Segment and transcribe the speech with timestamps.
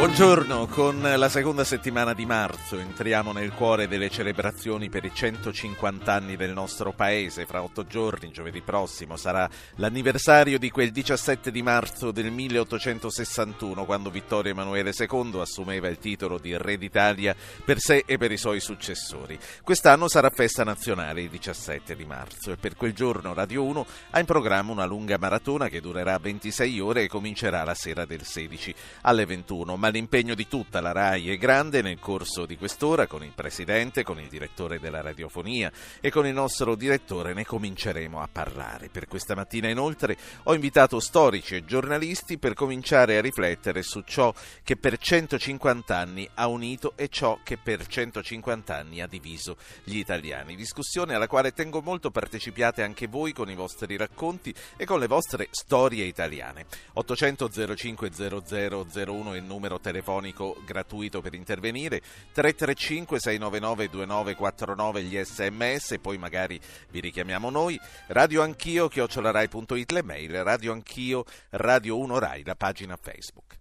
[0.00, 6.10] Buongiorno, con la seconda settimana di marzo entriamo nel cuore delle celebrazioni per i 150
[6.10, 7.44] anni del nostro paese.
[7.44, 9.46] Fra otto giorni, giovedì prossimo, sarà
[9.76, 16.38] l'anniversario di quel 17 di marzo del 1861, quando Vittorio Emanuele II assumeva il titolo
[16.38, 19.38] di Re d'Italia per sé e per i suoi successori.
[19.62, 24.18] Quest'anno sarà festa nazionale il 17 di marzo e per quel giorno Radio 1 ha
[24.18, 28.74] in programma una lunga maratona che durerà 26 ore e comincerà la sera del 16
[29.02, 29.76] alle 21.
[29.76, 34.02] Ma l'impegno di tutta la RAI è grande nel corso di quest'ora con il Presidente,
[34.02, 38.88] con il direttore della radiofonia e con il nostro direttore ne cominceremo a parlare.
[38.88, 44.32] Per questa mattina inoltre ho invitato storici e giornalisti per cominciare a riflettere su ciò
[44.62, 49.96] che per 150 anni ha unito e ciò che per 150 anni ha diviso gli
[49.96, 50.56] italiani.
[50.56, 55.08] Discussione alla quale tengo molto partecipiate anche voi con i vostri racconti e con le
[55.08, 56.66] vostre storie italiane.
[56.92, 62.00] 800 05 0001 è il numero telefonico gratuito per intervenire,
[62.32, 67.78] 335 699 2949 gli sms, poi magari vi richiamiamo noi,
[68.08, 68.42] radio
[68.88, 73.59] chiocciolarai.it le mail, radio anch'io, radio 1 Rai, la pagina Facebook.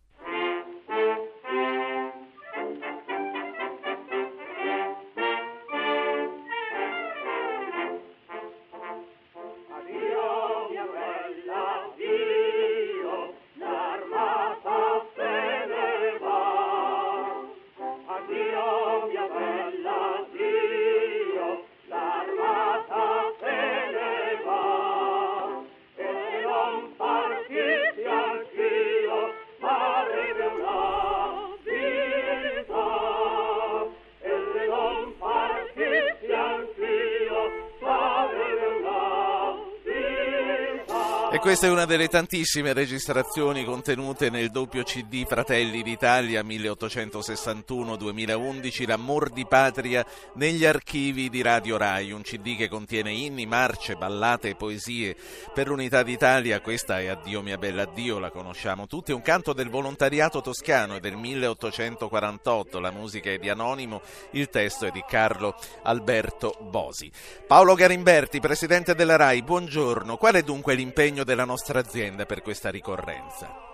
[41.49, 49.47] Questa è una delle tantissime registrazioni contenute nel doppio CD Fratelli d'Italia 1861-2011, L'amor di
[49.47, 50.05] patria
[50.35, 55.15] negli archivi di Radio Rai, un CD che contiene inni, marce, ballate e poesie
[55.51, 56.61] per l'unità d'Italia.
[56.61, 60.99] Questa è Addio mia bella addio, la conosciamo tutti, un canto del volontariato toscano è
[60.99, 67.11] del 1848, la musica è di Anonimo, il testo è di Carlo Alberto Bosi.
[67.47, 70.15] Paolo Garimberti, presidente della Rai, buongiorno.
[70.15, 73.68] Qual è dunque l'impegno l'impegno della nostra azienda per questa ricorrenza?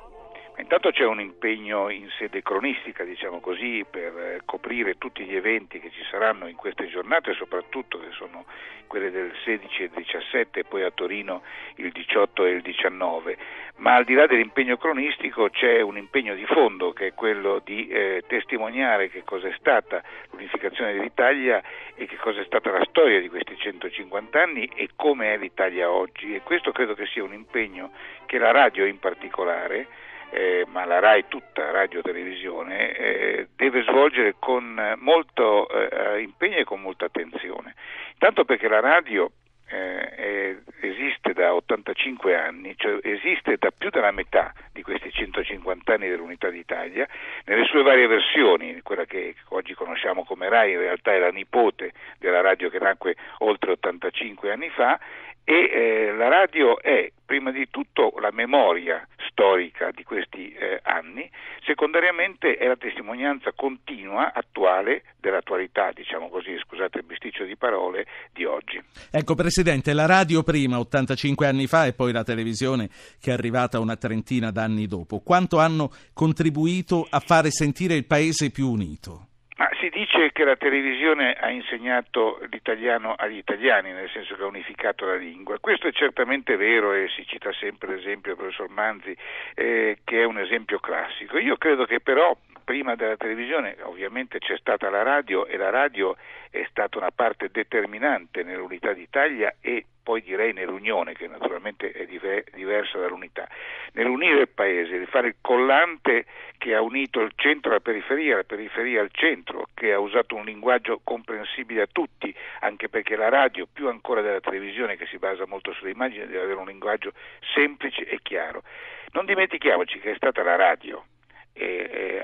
[0.57, 5.79] Intanto c'è un impegno in sede cronistica, diciamo così, per eh, coprire tutti gli eventi
[5.79, 8.45] che ci saranno in queste giornate, soprattutto che sono
[8.87, 11.41] quelle del 16 e 17 e poi a Torino
[11.75, 13.37] il 18 e il 19.
[13.77, 17.89] Ma al di là dell'impegno cronistico c'è un impegno di fondo che è quello di
[17.89, 20.01] eh, testimoniare che cosa è stata
[20.31, 21.61] l'unificazione dell'Italia
[21.95, 25.91] e che cosa è stata la storia di questi 150 anni e come è l'Italia
[25.91, 26.33] oggi.
[26.33, 27.91] E questo credo che sia un impegno
[28.25, 29.87] che la radio in particolare
[30.35, 36.65] eh, ma la RAI tutta, radio televisione, eh, deve svolgere con molto eh, impegno e
[36.65, 37.73] con molta attenzione.
[38.11, 39.31] Intanto perché la radio
[39.67, 46.09] eh, esiste da 85 anni, cioè esiste da più della metà di questi 150 anni
[46.09, 47.07] dell'Unità d'Italia,
[47.45, 51.93] nelle sue varie versioni, quella che oggi conosciamo come RAI in realtà è la nipote
[52.19, 54.99] della radio che nacque oltre 85 anni fa
[55.45, 61.29] e eh, la radio è prima di tutto la memoria storica di questi eh, anni,
[61.63, 68.43] secondariamente è la testimonianza continua, attuale, dell'attualità, diciamo così, scusate il bisticcio di parole, di
[68.45, 68.81] oggi.
[69.11, 72.89] Ecco Presidente, la radio prima, 85 anni fa, e poi la televisione
[73.21, 78.49] che è arrivata una trentina d'anni dopo, quanto hanno contribuito a fare sentire il Paese
[78.49, 79.27] più unito?
[79.57, 84.47] Ma si dice che la televisione ha insegnato l'italiano agli italiani, nel senso che ha
[84.47, 85.59] unificato la lingua.
[85.59, 89.15] Questo è certamente vero e si cita sempre l'esempio del professor Manzi,
[89.53, 91.37] eh, che è un esempio classico.
[91.37, 96.15] Io credo che però prima della televisione ovviamente c'è stata la radio e la radio
[96.49, 102.99] è stata una parte determinante nell'unità d'Italia e poi direi nell'unione, che naturalmente è diversa
[102.99, 103.47] dall'unità,
[103.93, 106.25] nell'unire il paese, di fare il collante
[106.59, 110.45] che ha unito il centro alla periferia, la periferia al centro, che ha usato un
[110.45, 115.45] linguaggio comprensibile a tutti, anche perché la radio, più ancora della televisione che si basa
[115.45, 117.11] molto sulle immagini, deve avere un linguaggio
[117.53, 118.63] semplice e chiaro.
[119.11, 121.05] Non dimentichiamoci che è stata la radio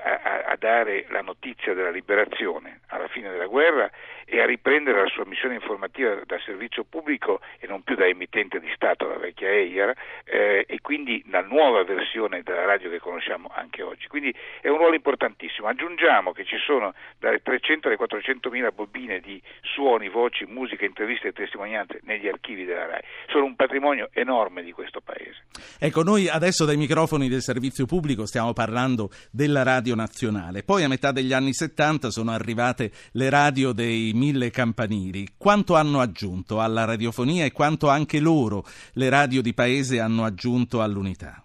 [0.04, 3.89] a, a, dare la notizia della liberazione alla fine della guerra
[4.25, 8.60] e a riprendere la sua missione informativa da servizio pubblico e non più da emittente
[8.60, 9.94] di Stato, la vecchia EIAR,
[10.24, 14.07] eh, e quindi la nuova versione della radio che conosciamo anche oggi.
[14.07, 15.68] Quindi è un ruolo importantissimo.
[15.68, 21.30] Aggiungiamo che ci sono dalle 300 alle 400 mila bobine di suoni, voci, musica, interviste
[21.30, 23.01] e testimonianze negli archivi della RAI.
[23.27, 25.44] Sono un patrimonio enorme di questo Paese.
[25.80, 30.63] Ecco, noi adesso dai microfoni del servizio pubblico stiamo parlando della radio nazionale.
[30.63, 35.27] Poi a metà degli anni 70 sono arrivate le radio dei mille campanili.
[35.38, 40.81] Quanto hanno aggiunto alla radiofonia e quanto anche loro, le radio di paese, hanno aggiunto
[40.81, 41.44] all'unità?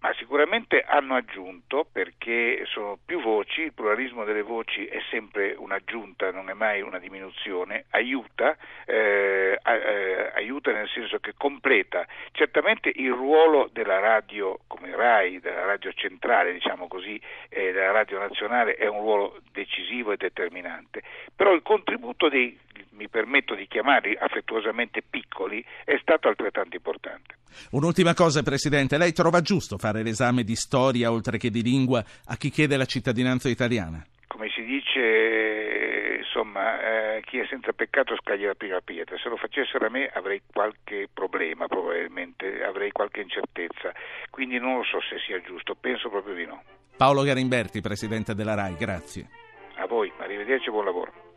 [0.00, 6.30] Ma sicuramente hanno aggiunto perché sono più voci, il pluralismo delle voci è sempre un'aggiunta,
[6.30, 12.06] non è mai una diminuzione, aiuta, eh, eh, aiuta nel senso che completa.
[12.30, 18.20] Certamente il ruolo della radio come RAI, della radio centrale, diciamo così, eh, della radio
[18.20, 21.02] nazionale è un ruolo decisivo e determinante,
[21.34, 22.56] però il contributo dei
[22.90, 27.36] mi permetto di chiamarli affettuosamente piccoli, è stato altrettanto importante.
[27.70, 32.36] Un'ultima cosa, Presidente, lei trova giusto fare l'esame di storia oltre che di lingua a
[32.36, 34.04] chi chiede la cittadinanza italiana?
[34.26, 39.16] Come si dice, insomma, eh, chi è senza peccato scaglia la prima pietra.
[39.18, 43.92] Se lo facessero a me avrei qualche problema, probabilmente, avrei qualche incertezza.
[44.30, 46.62] Quindi non lo so se sia giusto, penso proprio di no.
[46.96, 49.28] Paolo Garimberti, Presidente della RAI, grazie.
[49.76, 51.27] A voi, arrivederci e buon lavoro.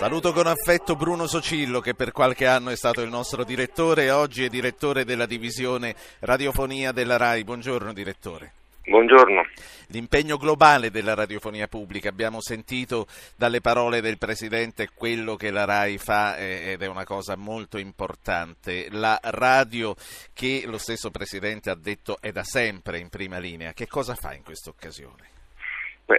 [0.00, 4.10] Saluto con affetto Bruno Socillo che per qualche anno è stato il nostro direttore e
[4.10, 7.44] oggi è direttore della divisione radiofonia della RAI.
[7.44, 8.52] Buongiorno direttore.
[8.86, 9.44] Buongiorno.
[9.88, 15.98] L'impegno globale della radiofonia pubblica, abbiamo sentito dalle parole del Presidente quello che la RAI
[15.98, 18.86] fa ed è una cosa molto importante.
[18.92, 19.94] La radio
[20.32, 24.32] che lo stesso Presidente ha detto è da sempre in prima linea, che cosa fa
[24.32, 25.28] in questa occasione?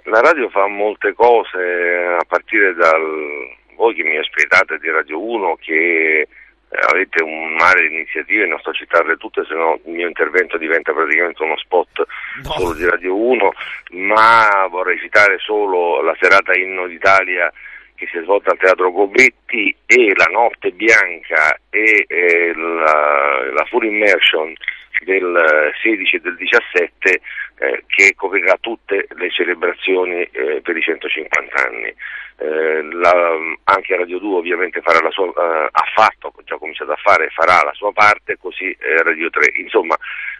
[0.03, 5.57] La radio fa molte cose a partire dal voi che mi ospitate di Radio 1
[5.59, 6.27] che eh,
[6.91, 10.59] avete un mare di iniziative, non sto a citarle tutte, se no il mio intervento
[10.59, 12.05] diventa praticamente uno spot
[12.43, 12.51] no.
[12.51, 13.51] solo di Radio 1,
[14.05, 17.51] ma vorrei citare solo la serata Inno d'Italia
[17.95, 23.65] che si è svolta al Teatro Gobetti e la Notte Bianca e eh, la, la
[23.65, 24.53] Full Immersion
[25.03, 27.21] del 16 e del 17
[27.61, 31.93] eh, che coprirà tutte le celebrazioni eh, per i 150 anni.
[32.37, 36.99] Eh, la, anche Radio 2 ovviamente farà la sua, eh, ha fatto, già cominciato a
[37.01, 39.53] fare, farà la sua parte, così eh, Radio 3.
[39.57, 39.95] Insomma,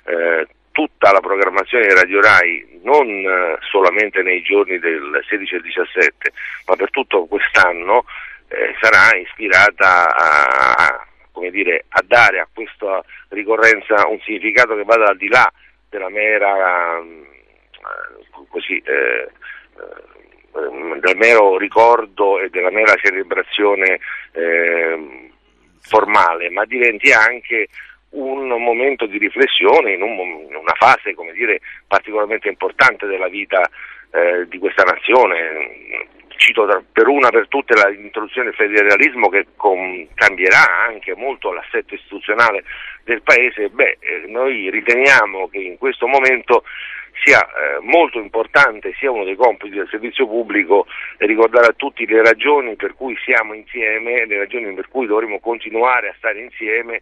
[0.05, 6.31] eh, tutta la programmazione di Radio Rai, non solamente nei giorni del 16 e 17,
[6.65, 8.05] ma per tutto quest'anno,
[8.79, 11.05] sarà ispirata a,
[11.49, 15.51] dire, a dare a questa ricorrenza un significato che vada al di là
[15.89, 19.27] della mera eh, così, eh,
[20.53, 23.99] eh, del mero ricordo e della mera celebrazione
[24.33, 25.29] eh,
[25.81, 27.67] formale, ma diventi anche
[28.11, 30.17] un momento di riflessione in, un,
[30.49, 33.61] in una fase dire, particolarmente importante della vita
[34.11, 35.80] eh, di questa nazione
[36.41, 42.63] cito per una per tutte l'introduzione del federalismo che com- cambierà anche molto l'assetto istituzionale
[43.03, 46.63] del Paese, beh, eh, noi riteniamo che in questo momento
[47.23, 52.23] sia eh, molto importante, sia uno dei compiti del servizio pubblico ricordare a tutti le
[52.23, 57.01] ragioni per cui siamo insieme, le ragioni per cui dovremo continuare a stare insieme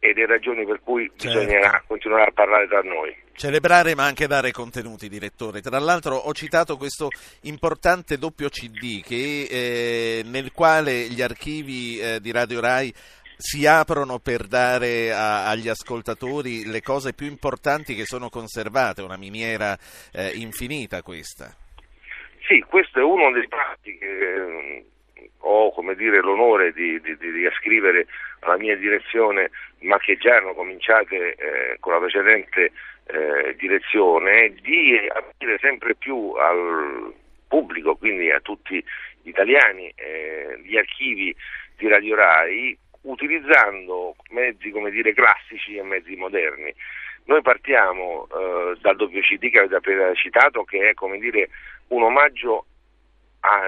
[0.00, 1.38] e le ragioni per cui certo.
[1.38, 3.14] bisognerà continuare a parlare tra noi.
[3.34, 5.60] Celebrare ma anche dare contenuti, direttore.
[5.60, 7.08] Tra l'altro ho citato questo
[7.42, 12.92] importante doppio CD che, eh, nel quale gli archivi eh, di Radio Rai
[13.36, 19.16] si aprono per dare a, agli ascoltatori le cose più importanti che sono conservate, una
[19.16, 19.76] miniera
[20.12, 21.54] eh, infinita questa.
[22.46, 24.84] Sì, questo è uno dei fatti che eh,
[25.40, 28.06] ho dire, l'onore di, di, di, ascrivere
[28.40, 32.72] alla mia direzione, ma che già hanno cominciate eh, con la precedente
[33.06, 37.12] eh, direzione, di aprire sempre più al
[37.48, 38.82] pubblico, quindi a tutti
[39.22, 41.34] gli italiani, eh, gli archivi
[41.76, 46.72] di Radio Rai, utilizzando mezzi dire, classici e mezzi moderni.
[47.24, 51.48] Noi partiamo eh, dal doppio CD che avete appena citato, che è dire,
[51.88, 52.66] un omaggio
[53.40, 53.60] a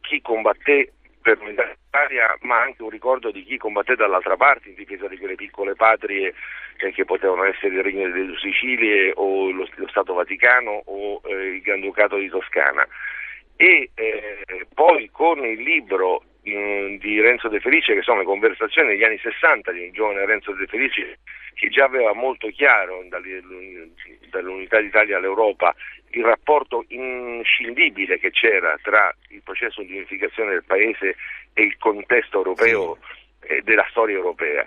[0.00, 4.74] chi combatté per l'unità d'Italia, ma anche un ricordo di chi combatté dall'altra parte in
[4.74, 6.34] difesa di quelle piccole patrie
[6.78, 11.56] eh, che potevano essere il Regno delle Sicilie o lo, lo Stato Vaticano o eh,
[11.56, 12.86] il Granducato di Toscana.
[13.56, 16.22] E eh, poi con il libro
[16.98, 20.52] di Renzo De Felice, che sono le conversazioni degli anni 60 di un giovane Renzo
[20.52, 21.18] De Felice
[21.54, 23.04] che già aveva molto chiaro
[24.30, 25.74] dall'unità d'Italia all'Europa
[26.12, 31.16] il rapporto inscindibile che c'era tra il processo di unificazione del paese
[31.52, 32.98] e il contesto europeo
[33.40, 34.66] e della storia europea.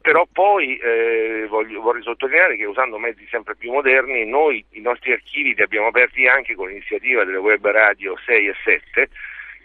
[0.00, 5.12] Però poi eh, voglio, vorrei sottolineare che usando mezzi sempre più moderni noi i nostri
[5.12, 9.08] archivi li abbiamo aperti anche con l'iniziativa delle web radio 6 e 7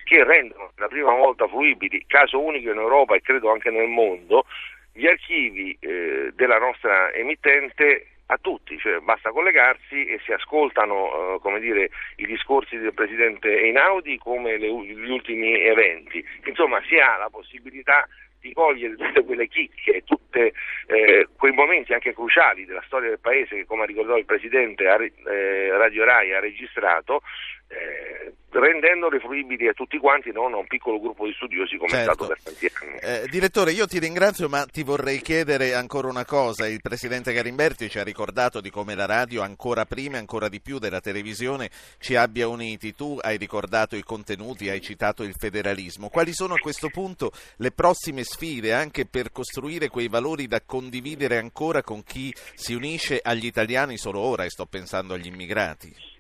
[0.06, 3.88] che rendono per la prima volta fruibili, caso unico in Europa e credo anche nel
[3.88, 4.46] mondo,
[4.94, 11.60] gli archivi eh, della nostra emittente a tutti, cioè basta collegarsi e si ascoltano eh,
[11.60, 16.24] dire, i discorsi del Presidente Einaudi come le, gli ultimi eventi.
[16.46, 18.08] Insomma si ha la possibilità
[18.40, 23.56] di cogliere tutte quelle chicche, tutti eh, quei momenti anche cruciali della storia del Paese
[23.56, 27.22] che come ha ricordato il Presidente eh, Radio Rai ha registrato
[27.68, 32.12] eh, rendendole fruibili a tutti quanti, non a un piccolo gruppo di studiosi come certo.
[32.12, 32.98] è stato per tanti anni.
[33.00, 36.68] Eh, direttore, io ti ringrazio, ma ti vorrei chiedere ancora una cosa.
[36.68, 40.62] Il Presidente Garimberti ci ha ricordato di come la radio, ancora prima e ancora di
[40.62, 41.70] più della televisione,
[42.00, 42.94] ci abbia uniti.
[42.96, 46.10] Tu hai ricordato i contenuti, hai citato il federalismo.
[46.10, 51.38] Quali sono a questo punto le prossime sfide anche per costruire quei valori da condividere
[51.38, 56.14] ancora con chi si unisce agli italiani solo ora, e sto pensando agli immigrati?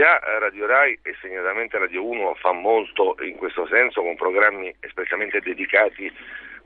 [0.00, 5.40] Già Radio Rai e segnatamente Radio 1 fa molto in questo senso con programmi espressamente
[5.40, 6.10] dedicati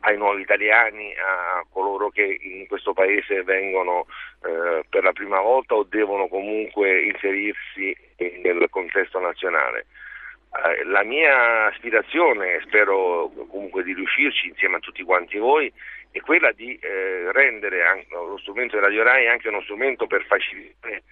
[0.03, 4.07] ai nuovi italiani, a coloro che in questo paese vengono
[4.45, 7.97] eh, per la prima volta o devono comunque inserirsi
[8.41, 9.87] nel contesto nazionale.
[10.67, 15.73] Eh, la mia aspirazione, spero comunque di riuscirci insieme a tutti quanti voi,
[16.13, 21.03] è quella di eh, rendere lo strumento di Radio Rai anche uno strumento per facilitare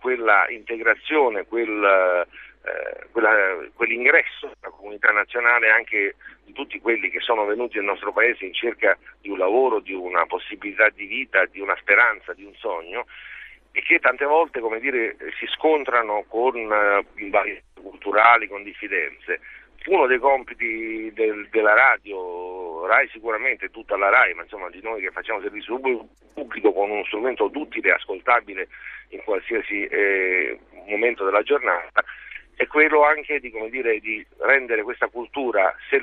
[0.00, 2.26] quella integrazione, quel,
[2.62, 8.12] eh, quella, quell'ingresso nella comunità nazionale anche di tutti quelli che sono venuti nel nostro
[8.12, 12.44] paese in cerca di un lavoro, di una possibilità di vita, di una speranza, di
[12.44, 13.06] un sogno
[13.72, 19.40] e che tante volte dire, si scontrano con eh, barriere culturali, con diffidenze.
[19.88, 25.00] Uno dei compiti del, della radio, RAI sicuramente, tutta la RAI, ma insomma di noi
[25.00, 25.80] che facciamo servizio
[26.34, 28.68] pubblico con uno strumento utile e ascoltabile
[29.08, 32.04] in qualsiasi eh, momento della giornata,
[32.54, 36.00] è quello anche di, dire, di rendere questa cultura, se,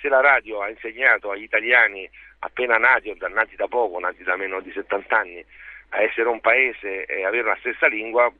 [0.00, 2.10] se, la radio ha insegnato agli italiani
[2.40, 5.44] appena nati o nati da poco, nati da meno di 70 anni,
[5.90, 8.32] a essere un paese e avere la stessa lingua,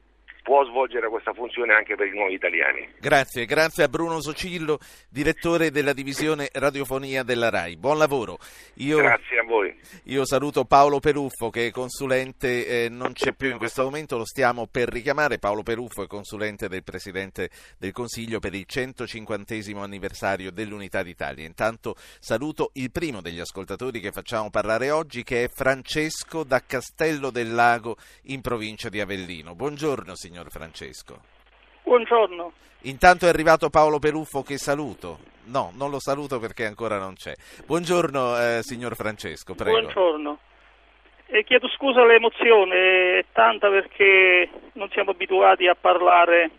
[0.43, 2.89] può svolgere questa funzione anche per i nuovi italiani.
[2.99, 7.77] Grazie, grazie a Bruno Socillo, direttore della divisione radiofonia della RAI.
[7.77, 8.39] Buon lavoro.
[8.75, 9.75] Io, grazie a voi.
[10.05, 14.25] Io saluto Paolo Peruffo che è consulente, eh, non c'è più in questo momento, lo
[14.25, 15.39] stiamo per richiamare.
[15.39, 21.47] Paolo Peruffo è consulente del Presidente del Consiglio per il 150 anniversario dell'Unità d'Italia.
[21.47, 27.31] Intanto saluto il primo degli ascoltatori che facciamo parlare oggi che è Francesco da Castello
[27.31, 29.55] del Lago in provincia di Avellino.
[29.55, 31.21] Buongiorno signor signor Francesco.
[31.83, 32.53] Buongiorno.
[32.85, 35.19] Intanto è arrivato Paolo Peruffo che saluto.
[35.45, 37.35] No, non lo saluto perché ancora non c'è.
[37.67, 39.79] Buongiorno eh, signor Francesco, prego.
[39.79, 40.39] Buongiorno.
[41.27, 46.51] E chiedo scusa l'emozione, è tanta perché non siamo abituati a parlare.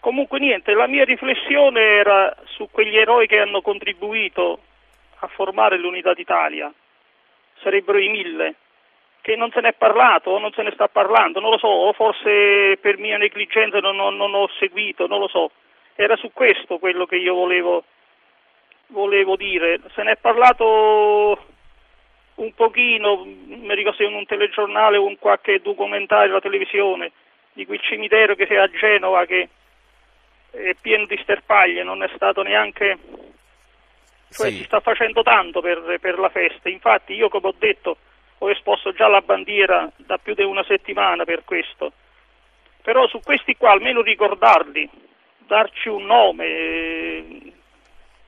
[0.00, 4.58] Comunque niente, la mia riflessione era su quegli eroi che hanno contribuito
[5.20, 6.72] a formare l'unità d'Italia.
[7.60, 8.56] Sarebbero i mille
[9.22, 11.68] che non se ne è parlato o non se ne sta parlando, non lo so,
[11.68, 15.52] o forse per mia negligenza non, non, non ho seguito, non lo so.
[15.94, 17.84] Era su questo quello che io volevo,
[18.88, 19.80] volevo dire.
[19.94, 21.46] Se ne è parlato
[22.34, 27.12] un pochino, mi ricordo se in un telegiornale o in qualche documentario alla televisione,
[27.52, 29.48] di quel cimitero che c'è a Genova che
[30.50, 32.98] è pieno di sterpaglie, non è stato neanche...
[34.32, 34.56] Cioè sì.
[34.56, 36.70] si sta facendo tanto per, per la festa.
[36.70, 37.98] Infatti io come ho detto
[38.42, 41.92] ho esposto già la bandiera da più di una settimana per questo.
[42.82, 44.90] Però su questi qua almeno ricordarli,
[45.46, 47.52] darci un nome, eh,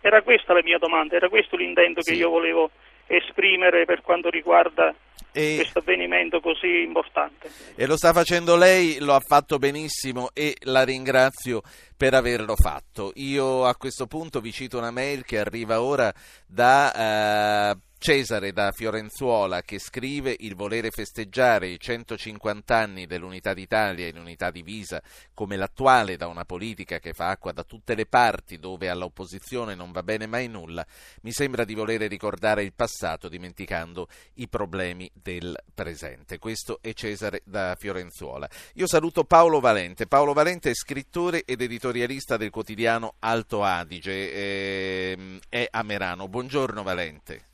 [0.00, 2.12] era questa la mia domanda, era questo l'intento sì.
[2.12, 2.70] che io volevo
[3.06, 4.94] esprimere per quanto riguarda
[5.32, 5.56] e...
[5.56, 7.50] questo avvenimento così importante.
[7.74, 11.60] E lo sta facendo lei, lo ha fatto benissimo e la ringrazio
[11.96, 13.10] per averlo fatto.
[13.16, 16.12] Io a questo punto vi cito una mail che arriva ora
[16.46, 17.72] da...
[17.74, 24.18] Uh Cesare da Fiorenzuola che scrive il volere festeggiare i 150 anni dell'unità d'Italia in
[24.18, 28.90] unità divisa come l'attuale da una politica che fa acqua da tutte le parti dove
[28.90, 30.86] all'opposizione non va bene mai nulla,
[31.22, 36.36] mi sembra di volere ricordare il passato dimenticando i problemi del presente.
[36.36, 38.46] Questo è Cesare da Fiorenzuola.
[38.74, 40.06] Io saluto Paolo Valente.
[40.06, 46.28] Paolo Valente è scrittore ed editorialista del quotidiano Alto Adige, ehm, è a Merano.
[46.28, 47.52] Buongiorno Valente.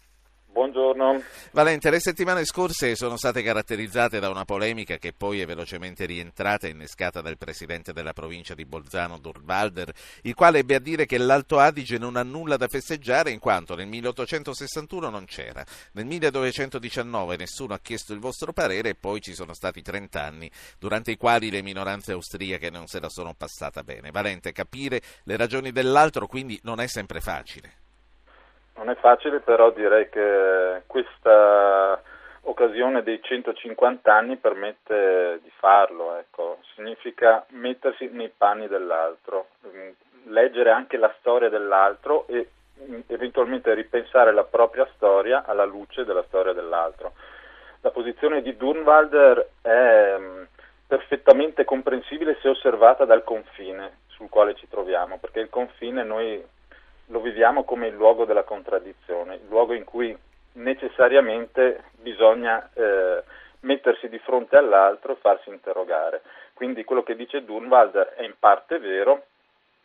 [0.71, 1.21] Buongiorno.
[1.51, 6.69] Valente, le settimane scorse sono state caratterizzate da una polemica che poi è velocemente rientrata
[6.69, 11.19] e innescata dal presidente della provincia di Bolzano, Durwalder, il quale ebbe a dire che
[11.19, 17.37] l'Alto Adige non ha nulla da festeggiare in quanto nel 1861 non c'era, nel 1219
[17.37, 20.49] nessuno ha chiesto il vostro parere e poi ci sono stati 30 anni
[20.79, 24.13] durante i quali le minoranze austriache non se la sono passata bene.
[24.13, 27.80] Valente, capire le ragioni dell'altro quindi non è sempre facile.
[28.77, 32.01] Non è facile, però direi che questa
[32.43, 36.59] occasione dei 150 anni permette di farlo, ecco.
[36.75, 39.91] significa mettersi nei panni dell'altro, mm,
[40.27, 42.49] leggere anche la storia dell'altro e
[42.81, 47.13] mm, eventualmente ripensare la propria storia alla luce della storia dell'altro.
[47.83, 50.43] La posizione di Durnwalder è mm,
[50.87, 56.43] perfettamente comprensibile se osservata dal confine sul quale ci troviamo, perché il confine noi
[57.11, 60.17] lo viviamo come il luogo della contraddizione, il luogo in cui
[60.53, 63.23] necessariamente bisogna eh,
[63.61, 66.23] mettersi di fronte all'altro e farsi interrogare.
[66.55, 69.25] Quindi quello che dice Dunwald è in parte vero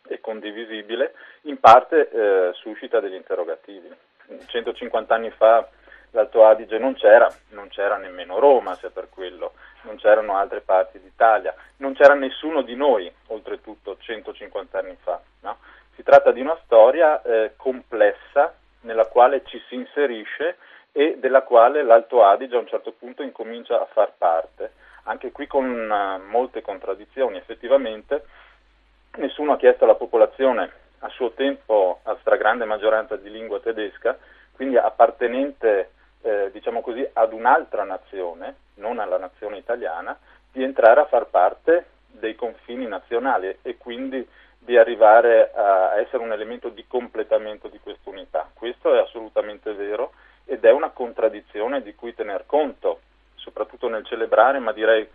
[0.08, 3.90] e condivisibile, in parte eh, suscita degli interrogativi.
[4.46, 5.68] 150 anni fa
[6.10, 9.52] l'Alto Adige non c'era, non c'era nemmeno Roma se per quello,
[9.82, 15.20] non c'erano altre parti d'Italia, non c'era nessuno di noi oltretutto 150 anni fa.
[15.40, 15.58] No?
[15.96, 20.58] Si tratta di una storia eh, complessa nella quale ci si inserisce
[20.92, 24.72] e della quale l'Alto Adige a un certo punto incomincia a far parte,
[25.04, 27.38] anche qui con uh, molte contraddizioni.
[27.38, 28.24] Effettivamente
[29.16, 34.18] nessuno ha chiesto alla popolazione a suo tempo a stragrande maggioranza di lingua tedesca,
[34.52, 35.90] quindi appartenente
[36.22, 40.18] eh, diciamo così, ad un'altra nazione, non alla nazione italiana,
[40.52, 44.26] di entrare a far parte dei confini nazionali e quindi
[44.66, 48.50] di arrivare a essere un elemento di completamento di questa unità.
[48.52, 50.12] Questo è assolutamente vero
[50.44, 53.00] ed è una contraddizione di cui tener conto,
[53.36, 55.08] soprattutto nel celebrare, ma direi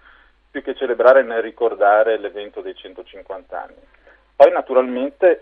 [0.50, 3.82] più che celebrare nel ricordare l'evento dei 150 anni.
[4.38, 5.40] Poi naturalmente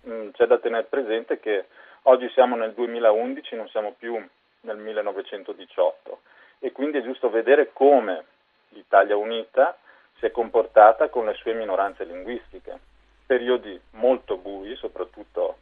[0.00, 1.66] mh, c'è da tenere presente che
[2.04, 4.14] oggi siamo nel 2011, non siamo più
[4.62, 6.20] nel 1918
[6.58, 8.24] e quindi è giusto vedere come
[8.70, 9.76] l'Italia unita
[10.18, 12.90] si è comportata con le sue minoranze linguistiche
[13.32, 15.56] periodi molto bui, soprattutto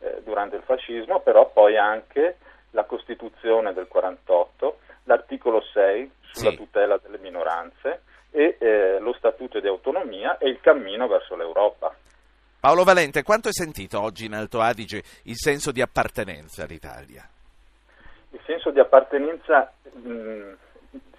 [0.00, 2.38] eh, durante il fascismo, però poi anche
[2.70, 6.56] la Costituzione del 48, l'articolo 6 sulla sì.
[6.56, 11.94] tutela delle minoranze e eh, lo Statuto di autonomia e il cammino verso l'Europa.
[12.58, 17.28] Paolo Valente, quanto hai sentito oggi in Alto Adige il senso di appartenenza all'Italia?
[18.30, 20.52] Il senso di appartenenza mh, mm,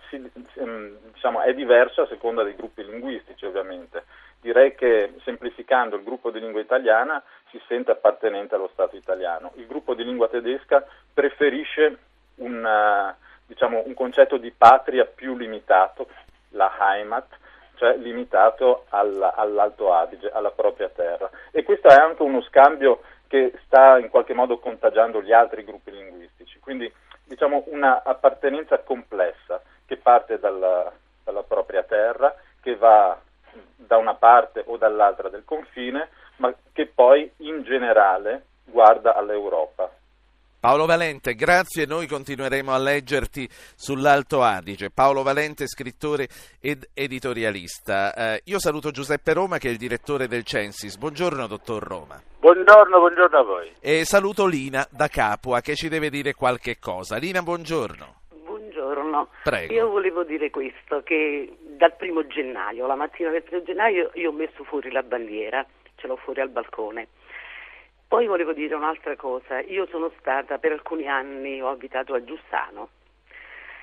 [0.10, 4.04] si, mh, mm, diciamo, è diverso a seconda dei gruppi linguistici, ovviamente
[4.44, 9.54] direi che semplificando il gruppo di lingua italiana si sente appartenente allo Stato italiano.
[9.56, 11.98] Il gruppo di lingua tedesca preferisce
[12.36, 16.08] un, uh, diciamo, un concetto di patria più limitato,
[16.50, 17.38] la Heimat,
[17.76, 21.30] cioè limitato al, all'Alto Adige, alla propria terra.
[21.52, 25.92] E questo è anche uno scambio che sta in qualche modo contagiando gli altri gruppi
[25.92, 26.60] linguistici.
[26.60, 26.92] Quindi
[27.24, 30.92] diciamo una appartenenza complessa che parte dalla,
[31.24, 33.18] dalla propria terra, che va
[33.94, 39.88] da una parte o dall'altra del confine, ma che poi in generale guarda all'Europa.
[40.60, 44.90] Paolo Valente, grazie, noi continueremo a leggerti sull'Alto Adige.
[44.90, 46.28] Paolo Valente, scrittore
[46.60, 48.14] ed editorialista.
[48.14, 50.98] Eh, io saluto Giuseppe Roma che è il direttore del Censis.
[50.98, 52.20] Buongiorno, dottor Roma.
[52.40, 53.74] Buongiorno, buongiorno a voi.
[53.80, 57.18] E saluto Lina da Capua che ci deve dire qualche cosa.
[57.18, 58.22] Lina, buongiorno.
[58.94, 59.30] Buongiorno.
[59.44, 59.74] Prego.
[59.74, 64.34] Io volevo dire questo, che dal primo gennaio, la mattina del primo gennaio, io ho
[64.34, 67.08] messo fuori la bandiera, ce l'ho fuori al balcone.
[68.08, 72.90] Poi volevo dire un'altra cosa, io sono stata per alcuni anni, ho abitato a Giussano,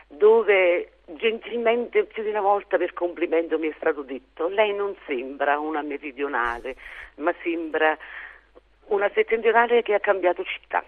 [0.07, 5.59] dove gentilmente più di una volta per complimento mi è stato detto lei non sembra
[5.59, 6.77] una meridionale,
[7.17, 7.99] ma sembra
[8.87, 10.85] una settentrionale che ha cambiato città.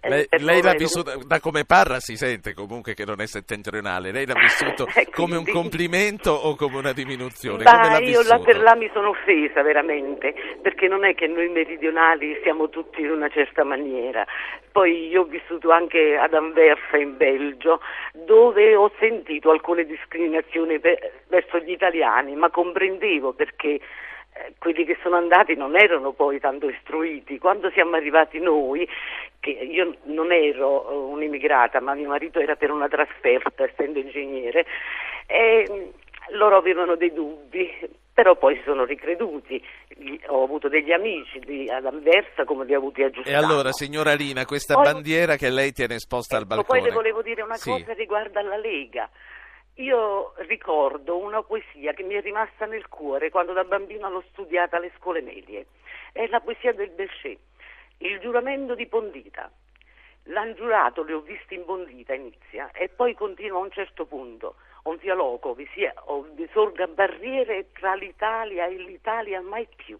[0.00, 4.12] Eh, lei, lei l'ha vissuto, da come parla si sente comunque che non è settentrionale,
[4.12, 7.64] lei l'ha vissuto Eh, come un complimento o come una diminuzione?
[7.64, 11.48] come l'ha io là per là mi sono offesa veramente, perché non è che noi
[11.48, 14.26] meridionali siamo tutti in una certa maniera.
[14.72, 17.80] Poi io ho vissuto anche ad Anversa in Belgio,
[18.12, 23.80] dove ho sentito alcune discriminazioni per- verso gli italiani, ma comprendevo perché
[24.36, 27.38] eh, quelli che sono andati non erano poi tanto istruiti.
[27.38, 28.88] Quando siamo arrivati noi,
[29.40, 34.66] che io non ero eh, un'immigrata, ma mio marito era per una trasferta, essendo ingegnere,
[35.26, 37.70] e mh, loro avevano dei dubbi,
[38.12, 39.62] però poi si sono ricreduti.
[40.28, 43.36] Ho avuto degli amici di, ad Anversa come li ho avuti a E Giussano.
[43.38, 46.80] allora, signora Lina, questa Poi- bandiera che lei tiene esposta al Ecco, balcone.
[46.80, 47.70] Poi le volevo dire una Sì.
[47.70, 49.08] cosa riguardo alla Lega.
[49.78, 54.76] Io ricordo una poesia che mi è rimasta nel cuore quando da bambina l'ho studiata
[54.76, 55.66] alle scuole medie.
[56.12, 57.40] È la poesia del Bechet,
[57.98, 59.50] Il giuramento di Pondita.
[60.28, 64.54] L'han giurato, li ho visti in Pondita, inizia, e poi continua a un certo punto.
[64.84, 65.92] Un fialoco vi, sia,
[66.34, 69.98] vi sorga barriere tra l'Italia e l'Italia mai più.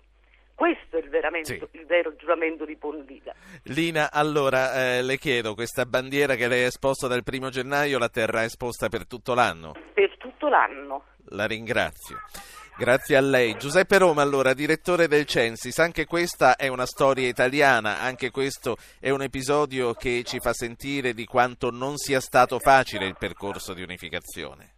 [0.55, 1.69] Questo è il, Sì.
[1.73, 3.35] il vero giuramento di Pondita.
[3.65, 8.09] Lina, allora eh, le chiedo, questa bandiera che lei ha esposto dal primo gennaio la
[8.09, 9.75] terrà esposta per tutto l'anno?
[9.93, 11.05] Per tutto l'anno.
[11.31, 12.19] La ringrazio.
[12.77, 13.57] Grazie a lei.
[13.57, 19.11] Giuseppe Roma, allora, direttore del Censis, anche questa è una storia italiana, anche questo è
[19.11, 23.83] un episodio che ci fa sentire di quanto non sia stato facile il percorso di
[23.83, 24.73] unificazione.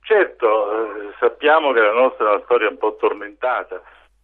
[0.00, 3.80] Certo, eh, sappiamo che la nostra è una storia un po' tormentata,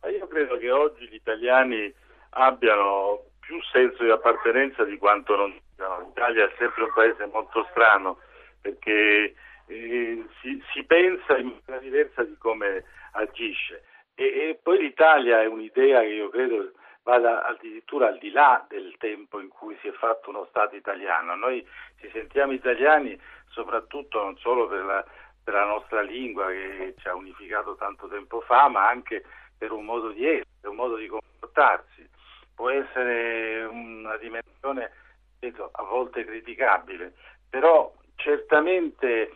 [0.08, 1.92] io credo che oggi gli italiani
[2.30, 6.00] abbiano più senso di appartenenza di quanto non siano.
[6.06, 8.18] L'Italia è sempre un paese molto strano
[8.60, 9.34] perché
[9.66, 13.84] eh, si, si pensa in maniera diversa di come agisce
[14.20, 18.94] e, e poi l'Italia è un'idea che io credo vada addirittura al di là del
[18.98, 21.34] tempo in cui si è fatto uno Stato italiano.
[21.34, 21.66] Noi
[21.98, 25.04] ci sentiamo italiani soprattutto non solo per la,
[25.42, 29.24] per la nostra lingua che ci ha unificato tanto tempo fa, ma anche
[29.60, 32.08] per un modo di essere, un modo di comportarsi.
[32.54, 34.90] Può essere una dimensione
[35.38, 37.12] ripeto, a volte criticabile,
[37.50, 39.34] però certamente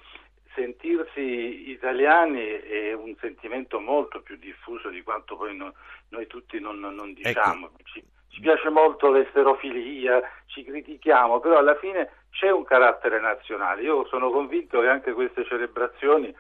[0.55, 5.75] sentirsi italiani è un sentimento molto più diffuso di quanto poi no-
[6.09, 7.73] noi tutti non, non diciamo.
[7.83, 13.83] Ci, ci piace molto l'esterofilia, ci critichiamo, però alla fine c'è un carattere nazionale.
[13.83, 16.35] Io sono convinto che anche queste celebrazioni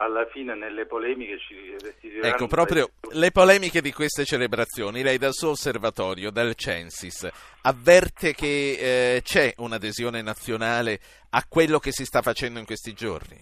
[0.00, 5.34] alla fine nelle polemiche ci restituiranno Ecco, proprio le polemiche di queste celebrazioni, lei dal
[5.34, 7.28] suo osservatorio, dal Censis,
[7.62, 10.98] avverte che eh, c'è un'adesione nazionale
[11.30, 13.36] a quello che si sta facendo in questi giorni?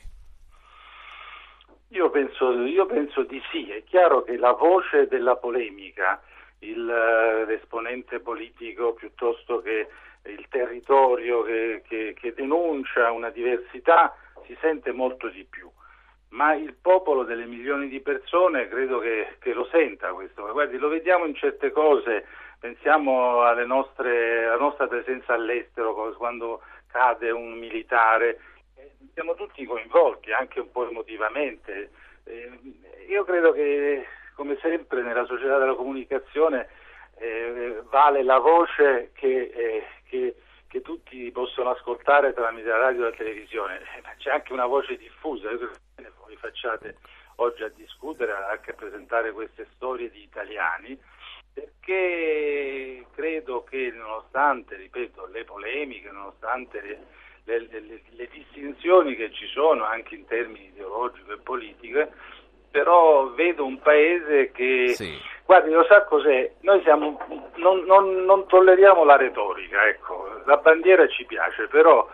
[1.90, 6.20] Io penso, io penso di sì, è chiaro che la voce della polemica,
[6.58, 9.88] il, eh, l'esponente politico piuttosto che
[10.24, 14.14] il territorio che, che- che denuncia una diversità
[14.46, 15.70] si sente molto di più,
[16.30, 20.88] ma il popolo delle milioni di persone credo che, che lo senta questo, guardi lo
[20.88, 22.26] vediamo in certe cose,
[22.58, 28.40] pensiamo nostre, alla nostra presenza all'estero quando cade un militare,
[28.76, 31.90] eh, siamo tutti coinvolti anche un po' emotivamente.
[32.24, 32.50] Eh,
[33.08, 36.68] io credo che, come sempre, nella società della comunicazione
[37.18, 39.50] eh, vale la voce che,
[40.04, 40.34] che-
[40.68, 44.66] che tutti possono ascoltare tramite la radio e la televisione, Eh, ma c'è anche una
[44.66, 45.50] voce diffusa.
[45.50, 45.58] Io
[45.94, 46.96] credo voi facciate
[47.36, 50.98] oggi a discutere, anche a presentare queste storie di italiani,
[51.54, 57.06] perché credo che nonostante, ripeto, le polemiche, nonostante le,
[57.44, 62.12] le- le- le distinzioni che ci sono anche in termini ideologici e politiche,
[62.70, 65.18] però vedo un paese che, Sì.
[65.44, 66.52] guardi, lo sa cos'è?
[66.60, 67.18] Noi siamo,
[67.56, 72.06] non, non- non tolleriamo la retorica, ecco, la bandiera ci piace, però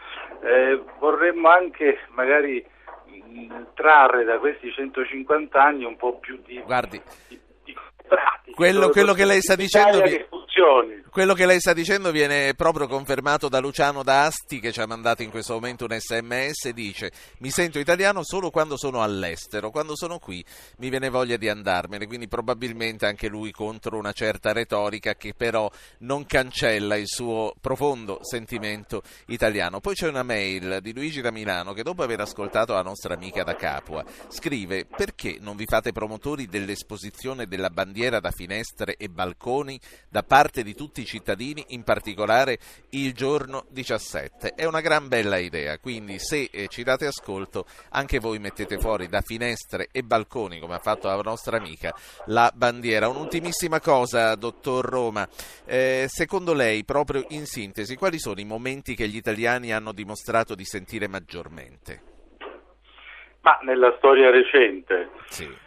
[0.42, 2.64] eh, vorremmo anche magari
[3.06, 8.54] mh, trarre da questi 150 anni un po' più di, Guardi, di- di pratica.
[8.56, 11.02] Quello- quello che lei sta dicendo che funzioni.
[11.10, 15.22] quello che lei sta dicendo viene proprio confermato da Luciano D'Asti che ci ha mandato
[15.22, 20.18] in questo momento un sms dice mi sento italiano solo quando sono all'estero, quando sono
[20.18, 20.44] qui
[20.78, 25.70] mi viene voglia di andarmene, quindi probabilmente anche lui contro una certa retorica che però
[25.98, 29.80] non cancella il suo profondo sentimento italiano.
[29.80, 33.42] Poi c'è una mail di Luigi da Milano che dopo aver ascoltato la nostra amica
[33.42, 39.78] da Capua scrive perché non vi fate promotori dell'esposizione della bandiera da finestre e balconi
[40.08, 42.58] da parte di tutti i i cittadini, in particolare
[42.90, 44.54] il giorno 17.
[44.54, 49.06] È una gran bella idea, quindi se eh, ci date ascolto anche voi mettete fuori
[49.06, 51.94] da finestre e balconi, come ha fatto la nostra amica,
[52.26, 53.08] la bandiera.
[53.08, 55.28] Un'ultimissima cosa, dottor Roma,
[55.64, 60.54] eh, secondo lei, proprio in sintesi, quali sono i momenti che gli italiani hanno dimostrato
[60.54, 62.12] di sentire maggiormente?
[63.42, 65.10] Ma nella storia recente?
[65.28, 65.62] Sì.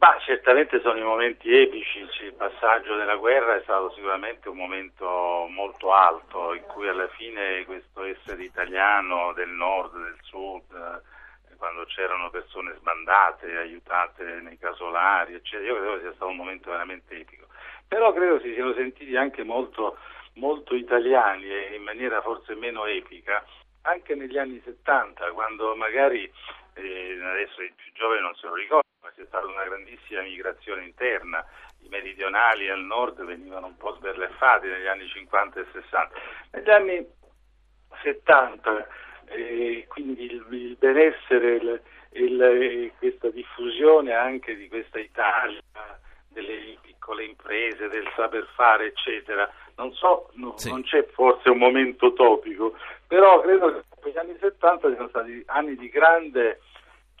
[0.00, 5.46] Ma certamente sono i momenti epici, il passaggio della guerra è stato sicuramente un momento
[5.50, 11.84] molto alto in cui alla fine questo essere italiano del nord, del sud, eh, quando
[11.84, 17.48] c'erano persone sbandate, aiutate nei casolari, eccetera, io credo sia stato un momento veramente epico.
[17.86, 19.98] Però credo si siano sentiti anche molto,
[20.36, 23.44] molto italiani e in maniera forse meno epica
[23.82, 26.30] anche negli anni 70, quando magari,
[26.80, 30.84] eh, adesso i più giovani non se lo ricordano, ma c'è stata una grandissima migrazione
[30.84, 31.44] interna,
[31.82, 36.20] i meridionali al nord venivano un po' sberleffati negli anni 50 e 60.
[36.52, 37.06] Negli anni
[38.02, 38.86] 70,
[39.26, 41.80] eh, quindi il, il benessere, il,
[42.12, 45.60] il, questa diffusione anche di questa Italia,
[46.28, 49.50] delle piccole imprese, del saper fare, eccetera.
[49.76, 50.68] Non so, no, sì.
[50.70, 55.76] non c'è forse un momento topico, però credo che gli anni 70 siano stati anni
[55.76, 56.60] di grande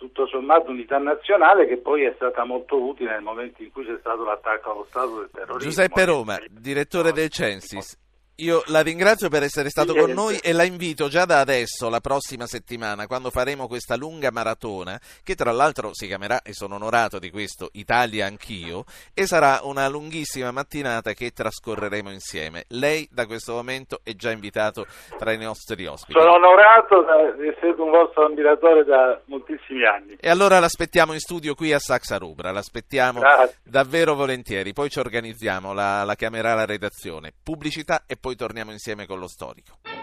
[0.00, 3.98] tutto sommato unità nazionale che poi è stata molto utile nel momento in cui c'è
[4.00, 5.58] stato l'attacco allo Stato del terrorismo.
[5.58, 7.98] Giuseppe Roma, direttore del Censis.
[8.40, 12.00] Io la ringrazio per essere stato con noi e la invito già da adesso, la
[12.00, 17.18] prossima settimana, quando faremo questa lunga maratona, che tra l'altro si chiamerà, e sono onorato
[17.18, 22.64] di questo, Italia Anch'io, e sarà una lunghissima mattinata che trascorreremo insieme.
[22.68, 24.86] Lei da questo momento è già invitato
[25.18, 26.18] tra i nostri ospiti.
[26.18, 27.04] Sono onorato
[27.36, 30.16] di essere un vostro ammiratore da moltissimi anni.
[30.18, 33.58] E allora l'aspettiamo in studio qui a Saxa Rubra, l'aspettiamo Grazie.
[33.64, 37.32] davvero volentieri, poi ci organizziamo, la, la chiamerà la redazione.
[37.42, 39.99] Pubblicità e poi poi torniamo insieme con lo storico.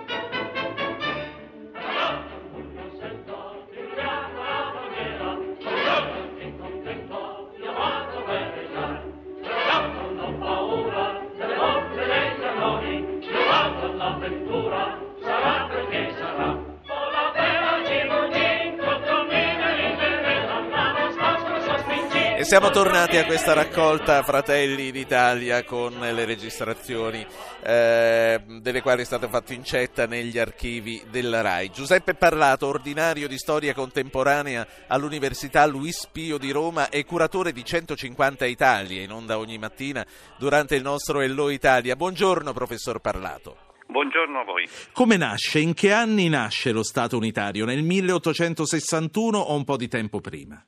[22.47, 27.27] Siamo tornati a questa raccolta Fratelli d'Italia con le registrazioni
[27.61, 31.71] eh, delle quali è stato fatto incetta negli archivi della RAI.
[31.71, 38.45] Giuseppe Parlato, ordinario di storia contemporanea all'Università Luis Pio di Roma e curatore di 150
[38.45, 40.05] Italie in onda ogni mattina
[40.37, 41.97] durante il nostro Hello Italia.
[41.97, 43.57] Buongiorno professor Parlato.
[43.87, 44.65] Buongiorno a voi.
[44.93, 45.59] Come nasce?
[45.59, 47.65] In che anni nasce lo Stato unitario?
[47.65, 50.65] Nel 1861 o un po' di tempo prima?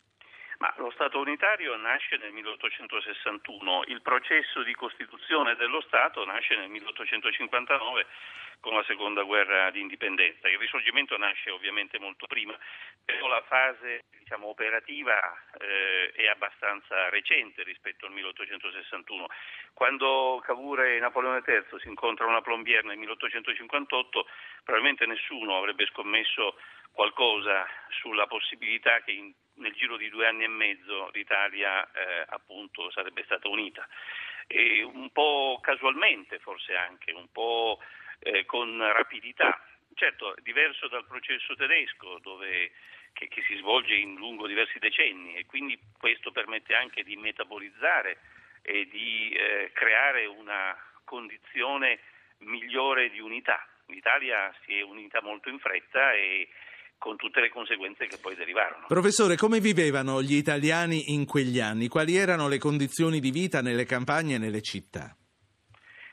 [1.00, 8.06] Stato unitario nasce nel 1861, il processo di costituzione dello Stato nasce nel 1859
[8.60, 10.50] con la seconda guerra di indipendenza.
[10.50, 12.58] Il risorgimento nasce ovviamente molto prima,
[13.04, 15.20] però la fase diciamo, operativa
[15.60, 19.28] eh, è abbastanza recente rispetto al 1861.
[19.74, 24.28] Quando Cavour e Napoleone III si incontrano a Plombières nel 1858,
[24.64, 26.56] probabilmente nessuno avrebbe scommesso
[26.92, 32.92] qualcosa sulla possibilità che in, nel giro di due anni e mezzo l'Italia eh, appunto
[32.92, 33.88] sarebbe stata unita.
[34.48, 37.80] E un po' casualmente forse anche, un po'
[38.20, 39.60] eh, con rapidità.
[39.94, 42.72] Certo, diverso dal processo tedesco dove,
[43.14, 48.18] che, che, si svolge in lungo diversi decenni e quindi questo permette anche di metabolizzare
[48.62, 52.00] e di eh, creare una condizione
[52.40, 53.68] migliore di unità.
[53.88, 56.48] L'Italia si è unita molto in fretta e
[56.98, 58.86] con tutte le conseguenze che poi derivarono.
[58.88, 61.88] Professore, come vivevano gli italiani in quegli anni?
[61.88, 65.16] Quali erano le condizioni di vita nelle campagne e nelle città?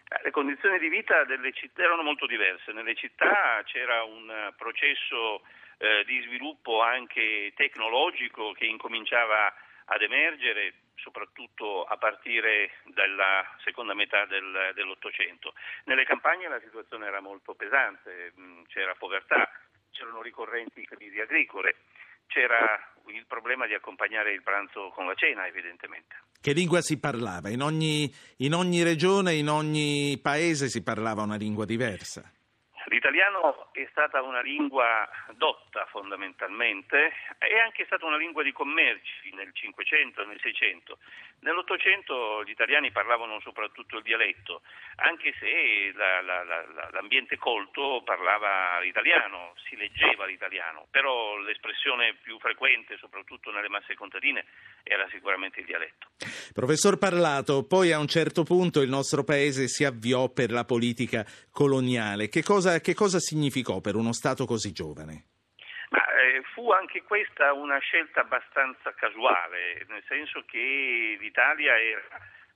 [0.09, 2.73] Eh, le condizioni di vita delle città erano molto diverse.
[2.73, 5.43] Nelle città c'era un processo
[5.79, 9.53] eh, di sviluppo anche tecnologico che incominciava
[9.87, 15.55] ad emergere soprattutto a partire dalla seconda metà del, dell'Ottocento.
[15.85, 19.49] Nelle campagne la situazione era molto pesante, mm, c'era povertà,
[19.91, 21.77] c'erano ricorrenti crisi agricole,
[22.27, 26.17] c'era il problema di accompagnare il pranzo con la cena, evidentemente.
[26.41, 27.49] Che lingua si parlava?
[27.49, 32.31] In ogni, in ogni regione, in ogni paese si parlava una lingua diversa?
[32.89, 39.51] L'italiano è stata una lingua dotta fondamentalmente, è anche stata una lingua di commerci nel
[39.53, 40.99] Cinquecento e nel Seicento.
[41.41, 44.63] Nell'Ottocento gli italiani parlavano soprattutto il dialetto,
[44.97, 52.39] anche se la, la, la, l'ambiente colto parlava l'italiano, si leggeva l'italiano, però l'espressione più
[52.39, 54.47] frequente, soprattutto nelle masse contadine,
[54.83, 56.09] era sicuramente il dialetto.
[56.55, 61.27] Professor Parlato, poi a un certo punto il nostro paese si avviò per la politica
[61.51, 62.29] coloniale.
[62.29, 65.25] Che cosa, che cosa significò per uno Stato così giovane?
[65.91, 72.03] Ma, eh, fu anche questa una scelta abbastanza casuale, nel senso che l'Italia era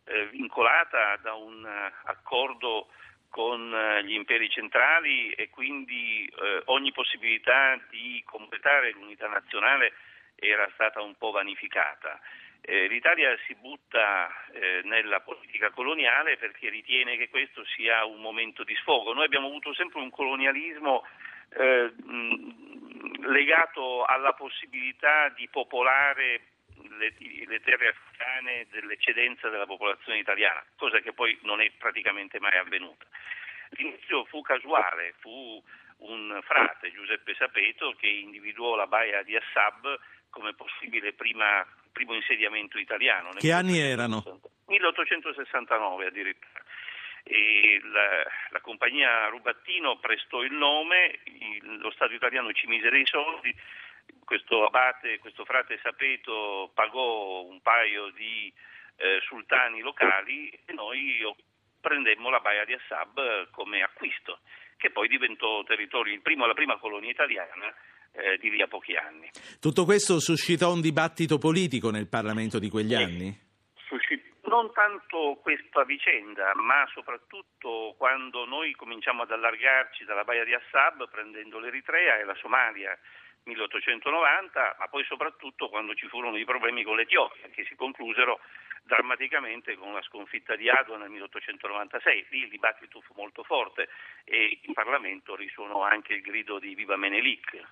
[0.04, 2.88] eh, vincolata da un uh, accordo
[3.28, 9.92] con uh, gli imperi centrali e quindi uh, ogni possibilità di completare l'unità nazionale
[10.35, 12.18] era stata un po' vanificata.
[12.62, 18.64] Eh, L'Italia si butta eh, nella politica coloniale perché ritiene che questo sia un momento
[18.64, 19.12] di sfogo.
[19.12, 21.07] Noi abbiamo avuto sempre un colonialismo
[21.57, 21.92] eh,
[23.23, 26.42] legato alla possibilità di popolare
[26.99, 27.14] le,
[27.46, 33.07] le, terre africane dell'eccedenza della popolazione italiana, cosa che poi non è praticamente mai avvenuta.
[33.70, 35.62] L'inizio fu casuale, fu
[35.99, 39.99] un frate, Giuseppe Sapeto, che individuò la baia di Assab
[40.31, 41.66] come possibile prima,
[42.00, 43.30] primo insediamento italiano.
[43.36, 44.40] Che anni erano?
[44.66, 46.62] 1869 addirittura.
[47.92, 53.54] La, la, compagnia Rubattino prestò il nome, il, lo Stato italiano ci mise dei soldi,
[54.24, 58.50] questo abate, questo frate Sapeto pagò un paio di
[58.96, 61.22] eh, sultani locali e noi
[61.78, 64.40] prendemmo la baia di Assab come acquisto,
[64.78, 67.72] che poi diventò territorio, primo, la prima colonia italiana
[68.12, 69.31] eh, di lì a pochi anni.
[69.61, 73.38] Tutto questo suscitò un dibattito politico nel Parlamento di quegli eh, anni?
[73.87, 80.53] Suscitò non tanto questa vicenda, ma soprattutto quando noi cominciamo ad allargarci dalla Baia di
[80.53, 82.99] Assab prendendo l'Eritrea e la Somalia
[83.44, 88.40] 1890, ma poi soprattutto quando ci furono i problemi con l'Etiopia che si conclusero
[88.83, 92.27] drammaticamente con la sconfitta di Adwa nel 1896.
[92.31, 93.88] Lì il dibattito fu molto forte
[94.25, 97.62] e in Parlamento risuonò anche il grido di Viva Menelik.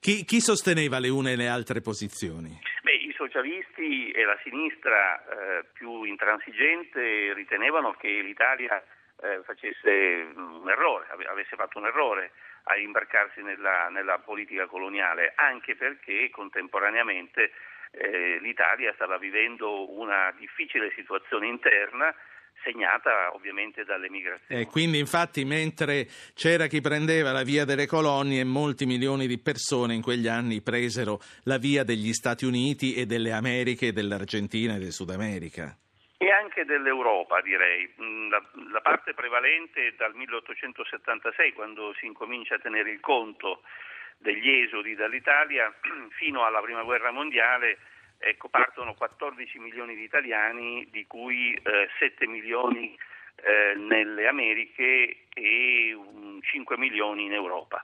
[0.00, 2.58] Chi, chi, sosteneva le une e le altre posizioni?
[2.82, 8.82] Beh, I socialisti e la sinistra eh, più intransigente ritenevano che l'Italia
[9.22, 12.32] eh, facesse un errore, avesse fatto un errore
[12.64, 17.52] a imbarcarsi nella, nella politica coloniale, anche perché contemporaneamente
[17.92, 22.14] eh, l'Italia stava vivendo una difficile situazione interna
[22.62, 24.60] segnata ovviamente dalle migrazioni.
[24.60, 29.94] E quindi infatti mentre c'era chi prendeva la via delle colonie, molti milioni di persone
[29.94, 34.92] in quegli anni presero la via degli Stati Uniti e delle Americhe, dell'Argentina e del
[34.92, 35.76] Sud America.
[36.22, 37.90] E anche dell'Europa, direi.
[38.00, 38.42] Mm, la,
[38.72, 43.62] la parte prevalente dal 1876, quando si incomincia a tenere il conto
[44.18, 45.72] degli esodi dall'Italia,
[46.18, 47.78] fino alla Prima Guerra Mondiale
[48.20, 52.96] ecco, partono 14 milioni di italiani, di cui eh, 7 milioni
[53.36, 57.82] eh, nelle Americhe e um, 5 milioni in Europa.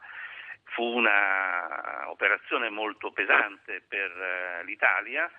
[0.65, 5.31] Fu un'operazione molto pesante per eh, l'Italia,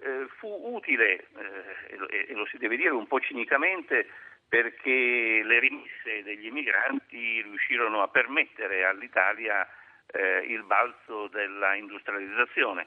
[0.00, 4.06] eh, fu utile, eh, e lo si deve dire un po' cinicamente,
[4.48, 9.68] perché le rimesse degli emigranti riuscirono a permettere all'Italia
[10.12, 12.86] eh, il balzo della industrializzazione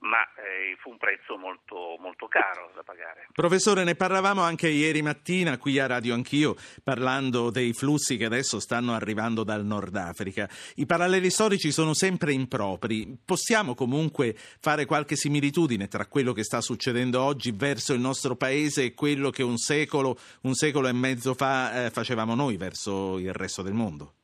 [0.00, 3.26] ma eh, fu un prezzo molto, molto caro da pagare.
[3.32, 8.60] Professore, ne parlavamo anche ieri mattina qui a Radio Anch'io, parlando dei flussi che adesso
[8.60, 10.48] stanno arrivando dal Nord Africa.
[10.76, 13.18] I paralleli storici sono sempre impropri.
[13.24, 18.84] Possiamo comunque fare qualche similitudine tra quello che sta succedendo oggi verso il nostro paese
[18.84, 23.32] e quello che un secolo, un secolo e mezzo fa eh, facevamo noi verso il
[23.34, 24.14] resto del mondo?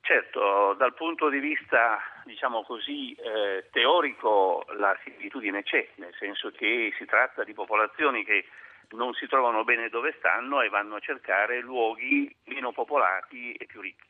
[0.00, 6.92] Certo, dal punto di vista diciamo così, eh, teorico la similitudine c'è, nel senso che
[6.98, 8.46] si tratta di popolazioni che
[8.90, 13.80] non si trovano bene dove stanno e vanno a cercare luoghi meno popolati e più
[13.80, 14.06] ricchi.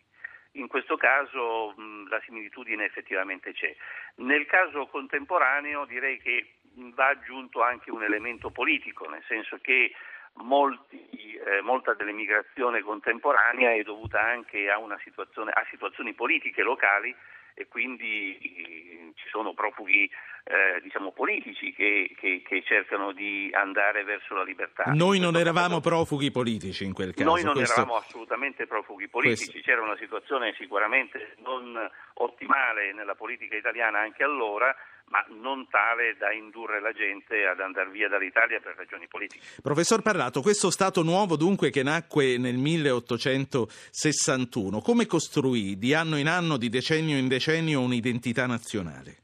[0.53, 3.75] In questo caso mh, la similitudine effettivamente c'è.
[4.17, 6.55] Nel caso contemporaneo direi che
[6.95, 9.95] va aggiunto anche un elemento politico, nel senso che
[10.35, 17.15] molti, eh, molta dell'emigrazione contemporanea è dovuta anche a, situazione, a situazioni politiche locali
[17.59, 20.05] e quindi eh, ci sono profughi
[20.45, 24.85] eh, diciamo politici che, che, che, cercano di andare verso la libertà.
[24.93, 27.29] Noi non eravamo profughi politici in quel caso.
[27.29, 27.81] Noi non questo...
[27.81, 29.69] eravamo assolutamente profughi politici, questo...
[29.71, 31.75] c'era una situazione sicuramente non
[32.15, 34.77] ottimale nella politica italiana anche allora,
[35.09, 39.45] ma non tale da indurre la gente ad andare via dall'Italia per ragioni politiche.
[39.63, 46.27] Professor Parlato, questo Stato nuovo dunque che nacque nel 1861, come costruì di anno in
[46.29, 49.19] anno, di decennio in decennio un'identità nazionale?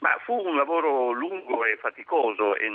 [0.00, 2.70] Ma fu un lavoro lungo e faticoso e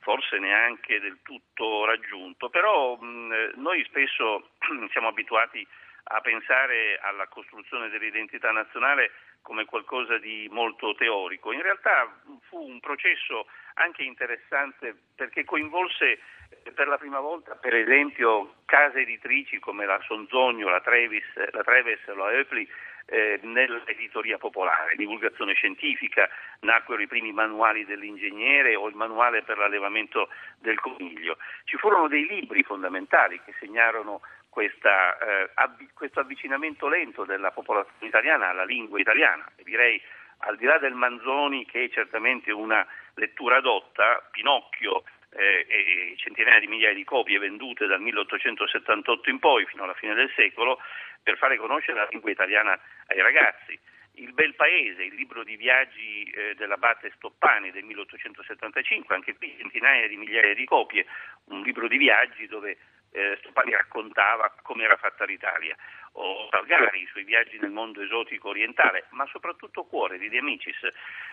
[0.00, 4.50] forse neanche del tutto raggiunto, però mh, noi spesso
[4.92, 5.66] siamo abituati
[6.08, 9.10] a pensare alla costruzione dell'identità nazionale
[9.46, 11.52] come qualcosa di molto teorico.
[11.52, 12.12] In realtà
[12.48, 16.18] fu un processo anche interessante perché coinvolse
[16.64, 21.62] eh, per la prima volta, per esempio, case editrici come la Sonzogno, la Trevis, la
[21.62, 22.68] Treves, la Eupli,
[23.06, 26.28] eh, nell'editoria popolare, divulgazione scientifica,
[26.62, 30.28] nacquero i primi manuali dell'ingegnere o il manuale per l'allevamento
[30.58, 31.38] del coniglio.
[31.62, 34.22] Ci furono dei libri fondamentali che segnarono
[34.56, 39.44] questa, eh, avvi- questo avvicinamento lento della popolazione italiana alla lingua italiana.
[39.54, 40.00] E direi
[40.48, 46.58] al di là del Manzoni, che è certamente una lettura adotta, Pinocchio eh, e centinaia
[46.58, 50.80] di migliaia di copie vendute dal 1878 in poi fino alla fine del secolo,
[51.22, 53.78] per fare conoscere la lingua italiana ai ragazzi.
[54.14, 60.08] Il Bel Paese, il libro di viaggi eh, dell'abate Stoppani del 1875, anche qui centinaia
[60.08, 61.04] di migliaia di copie,
[61.48, 62.78] un libro di viaggi dove
[63.16, 65.74] eh, Stoppani raccontava come era fatta l'Italia,
[66.12, 70.76] o Salgari, i suoi viaggi nel mondo esotico orientale, ma soprattutto Cuore di De Amicis,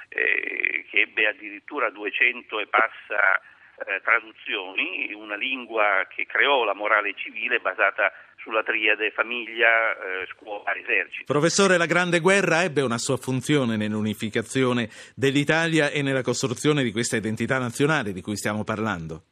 [0.10, 3.42] eh, che ebbe addirittura 200 e passa
[3.86, 10.76] eh, traduzioni, una lingua che creò la morale civile basata sulla triade famiglia, eh, scuola,
[10.76, 11.26] esercito.
[11.26, 17.18] Professore, la Grande Guerra ebbe una sua funzione nell'unificazione dell'Italia e nella costruzione di questa
[17.18, 19.24] identità nazionale di cui stiamo parlando?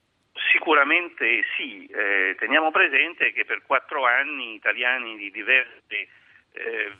[0.52, 1.11] Sicuramente
[1.56, 6.08] sì, eh, teniamo presente che per quattro anni italiani di diverse
[6.54, 6.92] eh,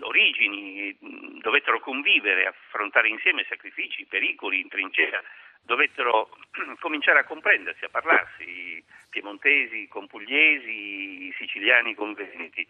[0.00, 0.96] origini
[1.40, 5.22] dovettero convivere, affrontare insieme sacrifici, pericoli in trincea
[5.62, 6.28] dovettero
[6.78, 12.66] cominciare a comprendersi, a parlarsi, piemontesi con pugliesi, siciliani con veneti,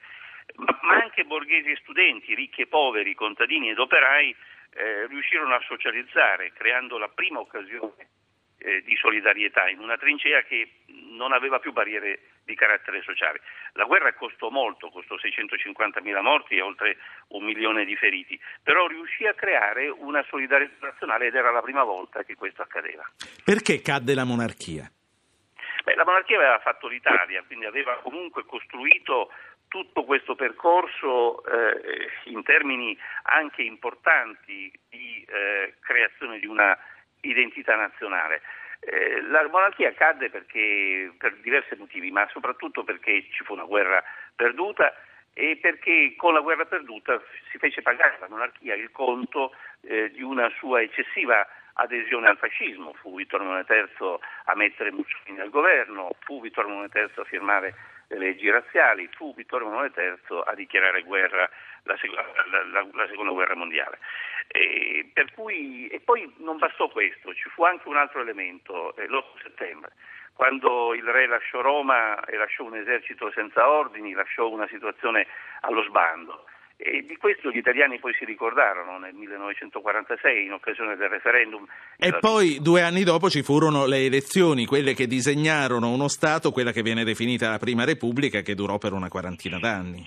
[0.56, 4.34] ma, ma anche borghesi e studenti, ricchi e poveri, contadini ed operai
[4.74, 8.08] eh, riuscirono a socializzare, creando la prima occasione
[8.64, 10.68] eh, di solidarietà in una trincea che
[11.10, 13.40] non aveva più barriere di carattere sociale.
[13.74, 16.96] La guerra costò molto, costò 650.000 morti e oltre
[17.28, 21.84] un milione di feriti, però riuscì a creare una solidarietà nazionale ed era la prima
[21.84, 23.04] volta che questo accadeva.
[23.44, 24.90] Perché cadde la monarchia?
[25.84, 29.30] Beh, la monarchia aveva fatto l'Italia, quindi aveva comunque costruito
[29.68, 36.78] tutto questo percorso eh, in termini anche importanti di eh, creazione di una
[37.28, 38.42] identità nazionale.
[38.80, 44.02] Eh, la monarchia cadde perché, per diversi motivi, ma soprattutto perché ci fu una guerra
[44.34, 44.94] perduta
[45.32, 47.20] e perché con la guerra perduta
[47.50, 49.52] si fece pagare alla monarchia il conto
[49.82, 52.94] eh, di una sua eccessiva adesione al fascismo.
[52.94, 57.74] Fu Vittorio Emanuele III a mettere Mussolini al governo, fu Vittorio Emanuele III a firmare
[58.08, 61.48] le leggi razziali, fu Vittorio Emanuele III a dichiarare guerra
[61.84, 61.96] la,
[62.50, 63.98] la, la, la seconda guerra mondiale.
[64.48, 69.42] E, cui, e, poi non bastò questo, ci fu anche un altro elemento, eh, l'8
[69.42, 69.92] settembre,
[70.34, 75.26] quando il re lasciò Roma e lasciò un esercito senza ordini, lasciò una situazione
[75.60, 76.44] allo sbando.
[76.76, 81.64] E di questo gli italiani poi si ricordarono nel 1946 in occasione del referendum.
[81.96, 86.72] E poi due anni dopo ci furono le elezioni, quelle che disegnarono uno Stato, quella
[86.72, 90.06] che viene definita la Prima Repubblica, che durò per una quarantina d'anni.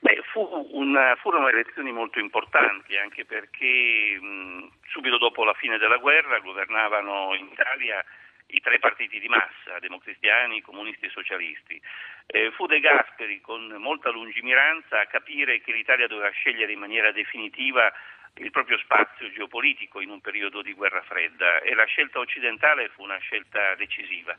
[0.00, 5.98] Beh, fu una, furono elezioni molto importanti anche perché mh, subito dopo la fine della
[5.98, 8.04] guerra governavano in Italia
[8.52, 11.80] i tre partiti di massa, democristiani, comunisti e socialisti.
[12.26, 17.12] Eh, fu De Gasperi con molta lungimiranza a capire che l'Italia doveva scegliere in maniera
[17.12, 17.92] definitiva
[18.36, 23.02] il proprio spazio geopolitico in un periodo di guerra fredda e la scelta occidentale fu
[23.02, 24.36] una scelta decisiva.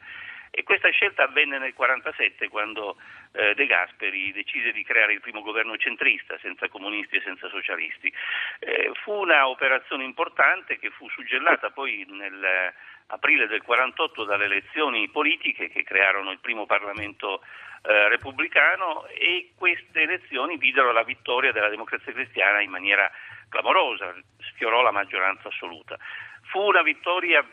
[0.54, 2.98] E questa scelta avvenne nel 1947 quando
[3.32, 8.14] eh, De Gasperi decise di creare il primo governo centrista senza comunisti e senza socialisti.
[8.60, 12.74] Eh, fu una operazione importante che fu suggellata poi nel
[13.12, 17.42] aprile del 48 dalle elezioni politiche che crearono il primo Parlamento
[17.84, 23.12] eh, repubblicano e queste elezioni videro la vittoria della democrazia cristiana in maniera
[23.50, 24.14] clamorosa,
[24.54, 25.98] sfiorò la maggioranza assoluta.
[26.44, 27.46] Fu una vittoria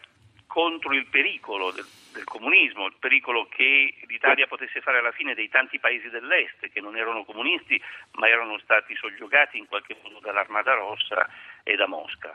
[0.46, 5.48] contro il pericolo del, del, comunismo, il pericolo che l'Italia potesse fare alla fine dei
[5.48, 7.80] tanti paesi dell'Est che non erano comunisti
[8.12, 11.28] ma erano stati soggiogati in qualche modo dall'Armata Rossa
[11.62, 12.34] e da Mosca.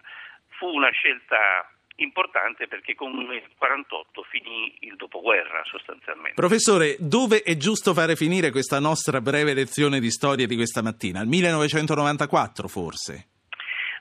[0.50, 6.34] Fu una scelta importante perché con il 48 finì il dopoguerra sostanzialmente.
[6.34, 11.20] Professore, dove è giusto fare finire questa nostra breve lezione di storia di questa mattina?
[11.20, 13.28] Al 1994 forse?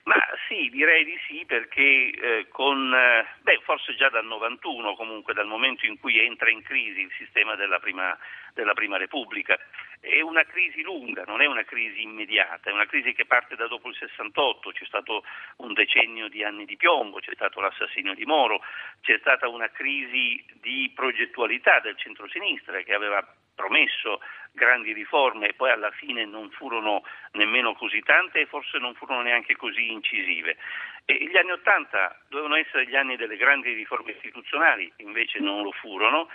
[0.05, 0.17] Ma
[0.49, 5.47] sì, direi di sì perché eh, con, eh, beh, forse già dal 91 comunque, dal
[5.47, 8.17] momento in cui entra in crisi il sistema della prima,
[8.53, 9.57] della prima Repubblica,
[10.03, 13.69] è una crisi lunga, non è una crisi immediata, è una crisi che parte da
[13.69, 15.23] dopo il 68, c'è stato
[15.59, 18.63] un decennio di anni di piombo, c'è stato l'assassinio di Moro,
[19.01, 23.25] c'è stata una crisi di progettualità del centrosinistra che aveva
[23.55, 28.95] promesso grandi riforme e poi alla fine non furono nemmeno così tante e forse non
[28.95, 30.57] furono neanche così incisive.
[31.05, 35.71] E gli anni Ottanta dovevano essere gli anni delle grandi riforme istituzionali, invece non lo
[35.71, 36.29] furono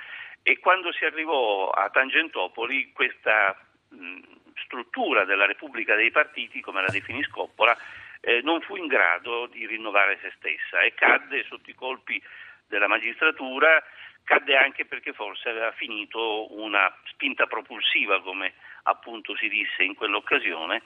[0.48, 3.54] e quando si arrivò a Tangentopoli questa
[3.89, 4.20] mh,
[4.64, 7.78] struttura della Repubblica dei Partiti, come la definì Scoppola,
[8.22, 12.24] eh, non fu in grado di rinnovare se stessa e cadde sotto i colpi
[12.66, 13.84] della magistratura
[14.24, 20.82] cadde anche perché forse aveva finito una spinta propulsiva, come appunto si disse in quell'occasione,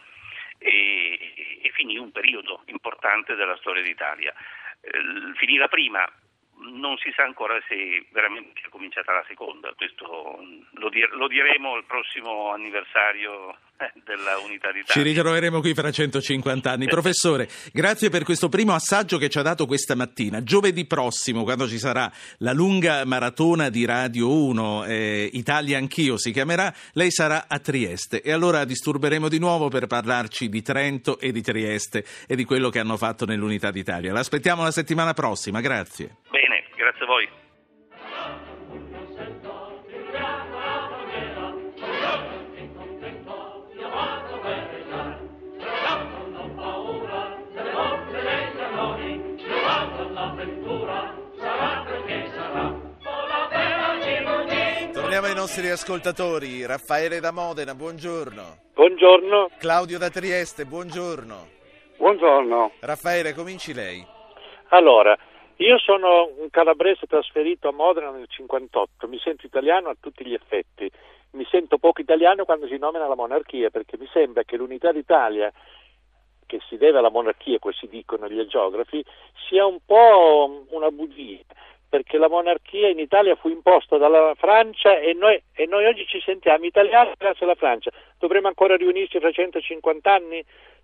[0.57, 4.33] e, e finì un periodo importante della storia d'Italia.
[4.81, 6.07] Eh, finì la prima,
[6.61, 10.39] non si sa ancora se veramente è cominciata la seconda, questo
[10.73, 13.55] lo, dir- lo diremo al prossimo anniversario
[14.03, 14.85] della unità d'Italia.
[14.85, 16.85] Ci ritroveremo qui fra 150 anni.
[16.87, 20.43] Professore, grazie per questo primo assaggio che ci ha dato questa mattina.
[20.43, 26.31] Giovedì prossimo, quando ci sarà la lunga maratona di Radio 1, eh, Italia Anch'io si
[26.31, 31.31] chiamerà, lei sarà a Trieste e allora disturberemo di nuovo per parlarci di Trento e
[31.31, 34.13] di Trieste e di quello che hanno fatto nell'unità d'Italia.
[34.13, 36.17] L'aspettiamo la settimana prossima, grazie.
[36.29, 36.50] Bene,
[36.81, 37.29] grazie a voi.
[54.93, 56.65] Torniamo ai nostri ascoltatori.
[56.65, 58.69] Raffaele da Modena, buongiorno.
[58.73, 59.49] Buongiorno.
[59.59, 61.47] Claudio da Trieste, buongiorno.
[61.97, 62.71] Buongiorno.
[62.79, 64.03] Raffaele, cominci lei.
[64.69, 65.15] Allora,
[65.57, 70.33] io sono un calabrese trasferito a Modena nel 58, mi sento italiano a tutti gli
[70.33, 70.89] effetti.
[71.31, 75.51] Mi sento poco italiano quando si nomina la monarchia perché mi sembra che l'unità d'Italia
[76.45, 79.01] che si deve alla monarchia, così dicono gli geografi,
[79.47, 81.39] sia un po' una bugia
[81.91, 86.21] perché la monarchia in Italia fu imposta dalla Francia e noi, e noi, oggi ci
[86.21, 87.91] sentiamo italiani grazie alla Francia.
[88.17, 90.41] Dovremmo ancora riunirci fra 150 anni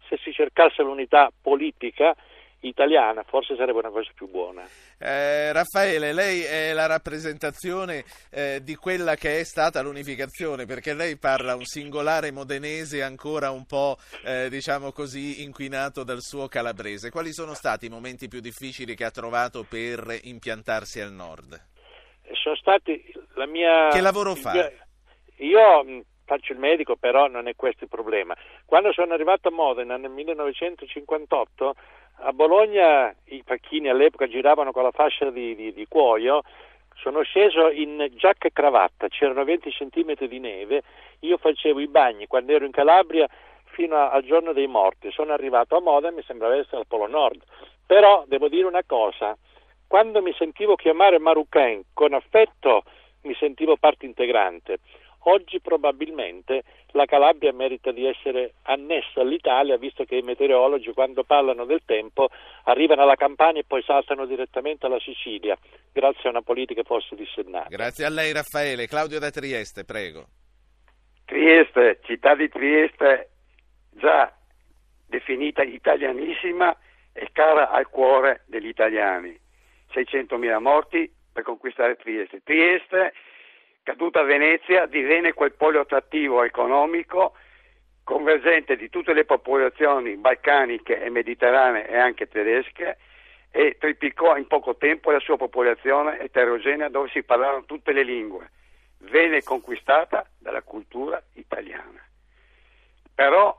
[0.10, 2.14] se si cercasse l'unità politica
[2.68, 4.64] italiana, forse sarebbe una cosa più buona.
[5.00, 11.18] Eh, Raffaele, lei è la rappresentazione eh, di quella che è stata l'unificazione, perché lei
[11.18, 17.10] parla un singolare modenese ancora un po', eh, diciamo così, inquinato dal suo calabrese.
[17.10, 21.60] Quali sono stati i momenti più difficili che ha trovato per impiantarsi al nord?
[22.34, 23.04] Sono stati
[23.36, 23.88] la mia...
[23.90, 24.72] Che lavoro fa?
[25.38, 28.36] Io faccio il medico, però non è questo il problema.
[28.66, 31.74] Quando sono arrivato a Modena nel 1958
[32.20, 36.42] a Bologna i pacchini all'epoca giravano con la fascia di, di, di cuoio,
[36.96, 40.82] sono sceso in giacca e cravatta, c'erano 20 cm di neve,
[41.20, 43.28] io facevo i bagni quando ero in Calabria
[43.66, 46.88] fino a, al giorno dei morti, sono arrivato a Modena e mi sembrava essere al
[46.88, 47.44] Polo Nord,
[47.86, 49.38] però devo dire una cosa,
[49.86, 52.84] quando mi sentivo chiamare Marocain con affetto
[53.22, 54.80] mi sentivo parte integrante,
[55.30, 61.66] Oggi probabilmente la Calabria merita di essere annessa all'Italia, visto che i meteorologi quando parlano
[61.66, 62.30] del tempo
[62.64, 65.58] arrivano alla Campania e poi saltano direttamente alla Sicilia,
[65.92, 67.68] grazie a una politica forse dissennata.
[67.68, 68.88] Grazie a lei Raffaele.
[68.88, 70.28] Claudio da Trieste, prego.
[71.26, 73.30] Trieste, città di Trieste,
[73.90, 74.34] già
[75.08, 76.74] definita italianissima
[77.12, 79.38] e cara al cuore degli italiani.
[79.94, 82.42] 600.000 morti per conquistare Trieste.
[82.46, 83.12] Trieste
[83.88, 87.36] caduta Venezia divenne quel polo attrattivo economico
[88.04, 92.98] convergente di tutte le popolazioni balcaniche e mediterranee e anche tedesche
[93.50, 98.50] e triplicò in poco tempo la sua popolazione eterogenea dove si parlavano tutte le lingue.
[99.10, 102.06] Venne conquistata dalla cultura italiana.
[103.16, 103.58] Però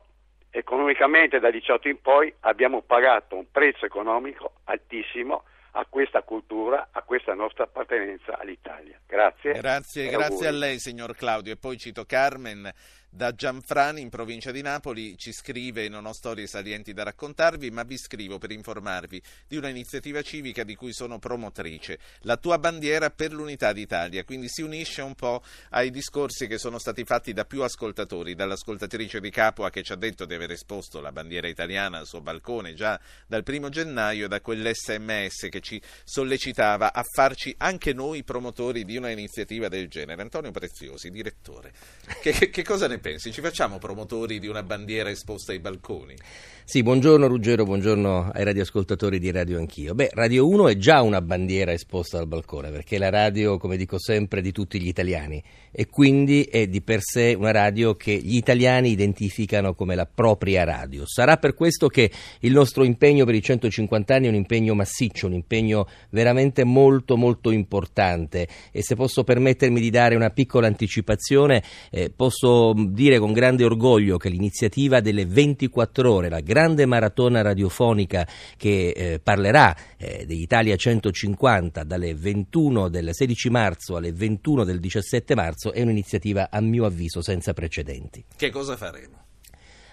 [0.51, 7.03] economicamente dal 18 in poi abbiamo pagato un prezzo economico altissimo a questa cultura, a
[7.03, 8.99] questa nostra appartenenza all'Italia.
[9.07, 9.53] Grazie.
[9.53, 11.53] Grazie, grazie a lei signor Claudio.
[11.53, 12.71] E poi cito Carmen
[13.11, 17.83] da Gianfrani in provincia di Napoli ci scrive non ho storie salienti da raccontarvi ma
[17.83, 23.11] vi scrivo per informarvi di una iniziativa civica di cui sono promotrice la tua bandiera
[23.11, 24.25] per l'unità d'Italia.
[24.25, 29.21] Quindi si unisce un po' ai discorsi che sono stati fatti da più ascoltatori dall'ascoltatrice
[29.21, 32.75] di Capua che ci ha detto di aver esposto la bandiera italiana al suo balcone
[32.75, 38.97] già dal primo gennaio da quell'SMS che ci sollecitava a farci anche noi promotori di
[38.97, 40.21] una iniziativa del genere.
[40.21, 41.73] Antonio Preziosi, direttore
[42.21, 43.33] che, che cosa ne pensi?
[43.33, 46.17] Ci facciamo promotori di una bandiera esposta ai balconi?
[46.65, 49.95] Sì, buongiorno Ruggero, buongiorno ai radioascoltatori di Radio Anch'io.
[49.95, 53.79] Beh, Radio 1 è già una bandiera esposta al balcone, perché è la radio, come
[53.79, 58.13] dico sempre, di tutti gli italiani e quindi è di per sé una radio che
[58.15, 61.05] gli italiani identificano come la propria radio.
[61.07, 65.27] Sarà per questo che il nostro impegno per i 150 anni è un impegno massiccio,
[65.27, 71.63] un impegno veramente molto molto importante e se posso permettermi di dare una piccola anticipazione,
[71.91, 78.27] eh, posso dire con grande orgoglio che l'iniziativa delle 24 ore, la grande maratona radiofonica
[78.57, 85.35] che eh, parlerà eh, dell'Italia 150 dalle 21 del 16 marzo alle 21 del 17
[85.35, 88.25] marzo è un'iniziativa a mio avviso senza precedenti.
[88.37, 89.28] Che cosa faremo?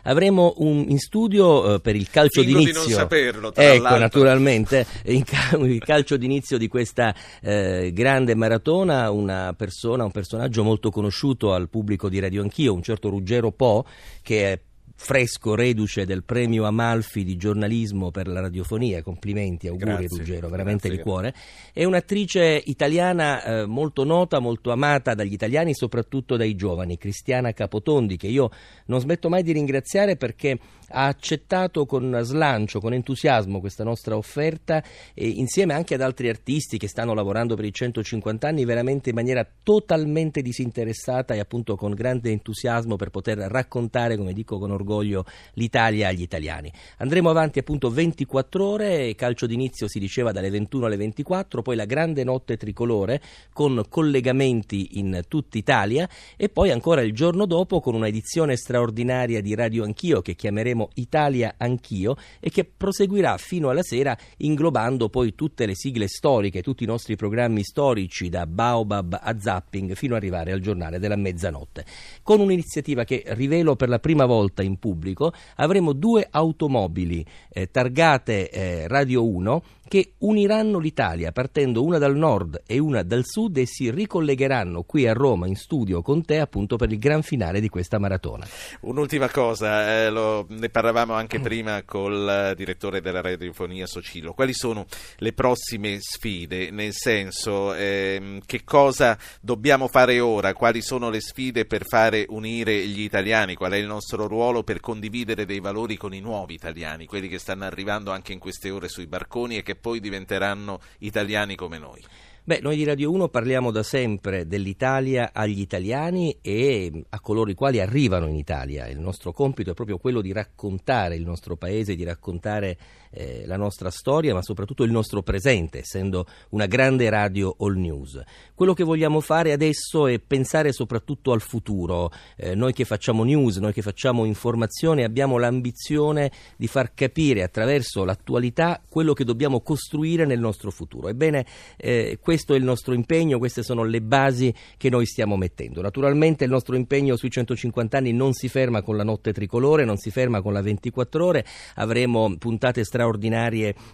[0.06, 2.84] Avremo un, in studio eh, per il calcio Fingo d'inizio.
[2.84, 4.00] di non saperlo, tra ecco, l'altro.
[4.00, 4.86] naturalmente,
[5.24, 11.54] ca- il calcio d'inizio di questa eh, grande maratona, una persona, un personaggio molto conosciuto
[11.54, 13.86] al pubblico di Radio Anch'io, un certo Ruggero Po,
[14.22, 14.60] che è
[14.98, 20.88] fresco reduce del premio Amalfi di giornalismo per la radiofonia, complimenti, auguri Grazie, Ruggero, veramente
[20.88, 20.98] grazie.
[20.98, 21.34] di cuore,
[21.74, 28.18] è un'attrice italiana eh, molto nota, molto amata dagli italiani, soprattutto dai giovani, Cristiana Capotondi,
[28.18, 28.50] che io
[28.86, 30.58] non smetto mai di ringraziare perché
[30.90, 34.84] ha accettato con slancio, con entusiasmo questa nostra offerta
[35.14, 39.16] e insieme anche ad altri artisti che stanno lavorando per i 150 anni veramente in
[39.16, 45.26] maniera totalmente disinteressata e appunto con grande entusiasmo per poter raccontare, come dico con orgoglio,
[45.54, 46.72] l'Italia agli italiani.
[46.98, 51.86] Andremo avanti appunto 24 ore, calcio d'inizio si diceva dalle 21 alle 24, poi la
[51.86, 53.22] grande notte tricolore
[53.54, 59.42] con collegamenti in tutta Italia e poi ancora il giorno dopo con una edizione straordinaria
[59.42, 65.36] di Radio Anch'io che chiameremo Italia Anch'io e che proseguirà fino alla sera inglobando poi
[65.36, 70.22] tutte le sigle storiche, tutti i nostri programmi storici da Baobab a Zapping fino ad
[70.22, 71.86] arrivare al giornale della mezzanotte.
[72.24, 78.50] Con un'iniziativa che rivelo per la prima volta in pubblico, avremo due automobili eh, targate
[78.50, 83.66] eh, Radio 1 che uniranno l'Italia partendo una dal nord e una dal sud e
[83.66, 87.70] si ricollegheranno qui a Roma in studio con te appunto per il gran finale di
[87.70, 88.46] questa maratona.
[88.82, 94.34] Un'ultima cosa, eh, lo- ne parlavamo anche prima col eh, direttore della radiofonia Socilo.
[94.34, 94.86] Quali sono
[95.18, 96.72] le prossime sfide?
[96.72, 100.54] Nel senso, ehm, che cosa dobbiamo fare ora?
[100.54, 103.56] Quali sono le sfide per fare unire gli italiani?
[103.56, 107.40] Qual è il nostro ruolo per condividere dei valori con i nuovi italiani, quelli che
[107.40, 112.02] stanno arrivando anche in queste ore sui barconi e che poi diventeranno italiani come noi?
[112.48, 117.56] Beh, noi di Radio 1 parliamo da sempre dell'Italia agli italiani e a coloro i
[117.56, 118.88] quali arrivano in Italia.
[118.88, 122.78] Il nostro compito è proprio quello di raccontare il nostro paese, di raccontare
[123.16, 128.22] eh, la nostra storia, ma soprattutto il nostro presente, essendo una grande radio all news.
[128.54, 132.12] Quello che vogliamo fare adesso è pensare soprattutto al futuro.
[132.36, 138.04] Eh, noi che facciamo news, noi che facciamo informazione, abbiamo l'ambizione di far capire attraverso
[138.04, 141.08] l'attualità quello che dobbiamo costruire nel nostro futuro.
[141.08, 141.46] Ebbene,
[141.78, 145.82] eh, questo è il nostro impegno, queste sono le basi che noi stiamo mettendo.
[145.82, 149.98] Naturalmente il nostro impegno sui 150 anni non si ferma con la notte tricolore, non
[149.98, 151.46] si ferma con la 24 ore,
[151.76, 153.05] avremo puntate straordinarie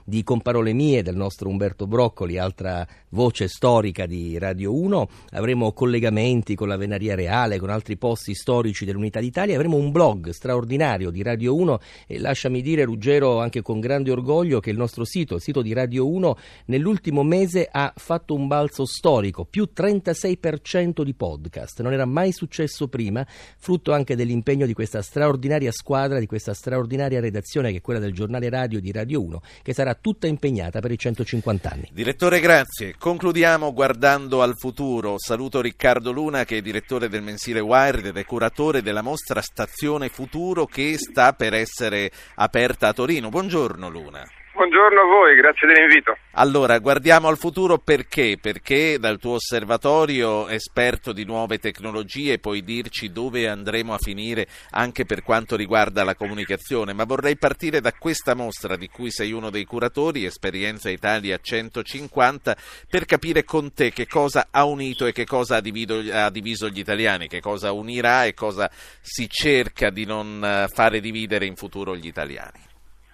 [0.03, 6.55] di Comparole mie del nostro Umberto Broccoli, altra voce storica di Radio 1, avremo collegamenti
[6.55, 11.21] con la Venaria Reale, con altri posti storici dell'Unità d'Italia, avremo un blog straordinario di
[11.23, 15.41] Radio 1 e lasciami dire Ruggero anche con grande orgoglio che il nostro sito, il
[15.41, 21.81] sito di Radio 1, nell'ultimo mese ha fatto un balzo storico, più 36% di podcast,
[21.81, 23.25] non era mai successo prima,
[23.57, 28.13] frutto anche dell'impegno di questa straordinaria squadra, di questa straordinaria redazione che è quella del
[28.13, 31.89] giornale radio di Radio 1, che sarà tutta impegnata per i 150 anni.
[31.91, 32.95] Direttore, grazie.
[32.97, 35.15] Concludiamo guardando al futuro.
[35.17, 40.09] Saluto Riccardo Luna, che è direttore del mensile Wired ed è curatore della mostra Stazione
[40.09, 43.29] Futuro che sta per essere aperta a Torino.
[43.29, 44.23] Buongiorno Luna.
[44.61, 46.15] Buongiorno a voi, grazie dell'invito.
[46.33, 48.37] Allora, guardiamo al futuro perché?
[48.39, 55.03] Perché dal tuo osservatorio esperto di nuove tecnologie puoi dirci dove andremo a finire anche
[55.03, 59.49] per quanto riguarda la comunicazione, ma vorrei partire da questa mostra di cui sei uno
[59.49, 62.55] dei curatori, Esperienza Italia 150,
[62.87, 66.69] per capire con te che cosa ha unito e che cosa ha divido- ha diviso
[66.69, 68.69] gli italiani, che cosa unirà e cosa
[69.01, 72.69] si cerca di non eh, fare dividere in futuro gli italiani.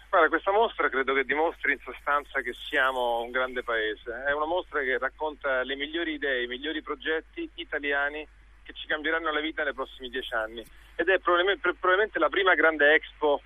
[0.10, 4.24] Guarda, questa mostra credo che dimostri in sostanza che siamo un grande paese.
[4.26, 8.26] È una mostra che racconta le migliori idee, i migliori progetti italiani
[8.64, 10.64] che ci cambieranno la vita nei prossimi dieci anni.
[10.96, 13.42] Ed è probabilmente, la prima grande expo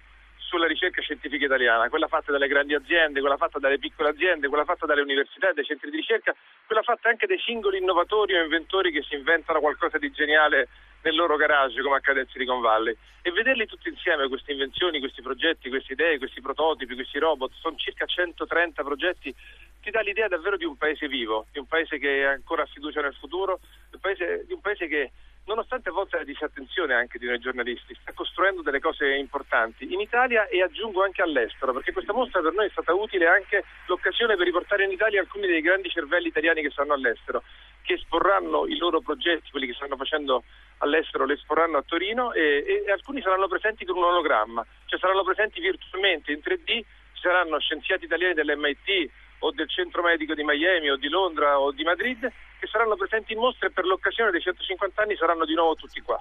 [0.52, 4.66] sulla ricerca scientifica italiana, quella fatta dalle grandi aziende, quella fatta dalle piccole aziende, quella
[4.66, 6.36] fatta dalle università, dai centri di ricerca,
[6.66, 10.68] quella fatta anche dai singoli innovatori o inventori che si inventano qualcosa di geniale
[11.04, 12.94] nel loro garage come accade a Silicon Valley.
[13.22, 17.78] E vederli tutti insieme queste invenzioni, questi progetti, queste idee, questi prototipi, questi robot, sono
[17.78, 19.34] circa 130 progetti,
[19.82, 23.00] ti dà l'idea davvero di un paese vivo, di un paese che ancora ha fiducia
[23.00, 25.12] nel futuro, di un paese, di un paese che
[25.52, 30.00] nonostante a volte la disattenzione anche di noi giornalisti, sta costruendo delle cose importanti in
[30.00, 34.38] Italia e aggiungo anche all'estero, perché questa mostra per noi è stata utile anche l'occasione
[34.38, 37.44] per riportare in Italia alcuni dei grandi cervelli italiani che stanno all'estero,
[37.82, 40.44] che esporranno i loro progetti, quelli che stanno facendo
[40.78, 45.00] all'estero, li esporranno a Torino e, e, e alcuni saranno presenti con un ologramma, cioè
[45.00, 49.10] saranno presenti virtualmente in 3D, ci saranno scienziati italiani dell'MIT
[49.44, 52.20] o del centro medico di Miami o di Londra o di Madrid
[52.60, 56.02] che saranno presenti in mostra e per l'occasione dei 150 anni saranno di nuovo tutti
[56.02, 56.20] qua.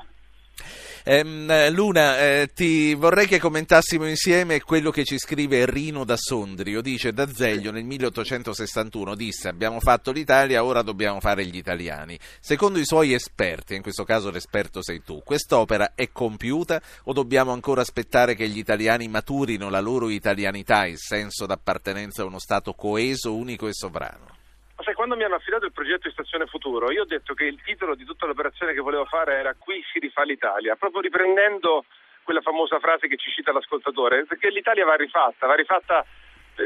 [1.03, 6.83] Eh, Luna, eh, ti vorrei che commentassimo insieme quello che ci scrive Rino da Sondrio.
[6.83, 12.19] Dice D'Azeglio nel 1861 disse abbiamo fatto l'Italia, ora dobbiamo fare gli italiani.
[12.39, 17.53] Secondo i suoi esperti, in questo caso l'esperto sei tu, quest'opera è compiuta o dobbiamo
[17.53, 22.75] ancora aspettare che gli italiani maturino la loro italianità, il senso d'appartenenza a uno Stato
[22.75, 24.40] coeso, unico e sovrano?
[24.81, 27.45] Ma sai, quando mi hanno affidato il progetto di Stazione Futuro, io ho detto che
[27.45, 31.85] il titolo di tutta l'operazione che volevo fare era Qui si rifà l'Italia, proprio riprendendo
[32.23, 36.03] quella famosa frase che ci cita l'ascoltatore, perché l'Italia va rifatta, va rifatta,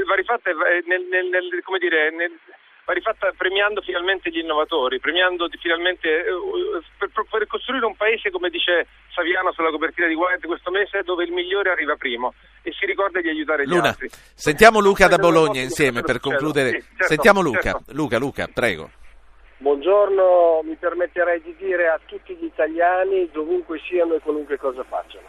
[0.07, 0.49] va rifatta
[0.87, 2.31] nel, nel, nel, come dire, nel,
[2.85, 6.25] va rifatta premiando finalmente gli innovatori, premiando finalmente eh,
[6.99, 11.25] per, per, costruire un paese, come dice Saviano sulla copertina di Wired questo mese, dove
[11.25, 14.09] il migliore arriva primo e si ricorda di aiutare gli Luna, altri.
[14.35, 16.71] Sentiamo Luca da Bologna insieme per concludere.
[16.71, 17.93] Sì, certo, sentiamo Luca, certo.
[17.93, 18.91] Luca, Luca, prego.
[19.57, 25.27] Buongiorno, mi permetterei di dire a tutti gli italiani, dovunque siano e qualunque cosa facciano.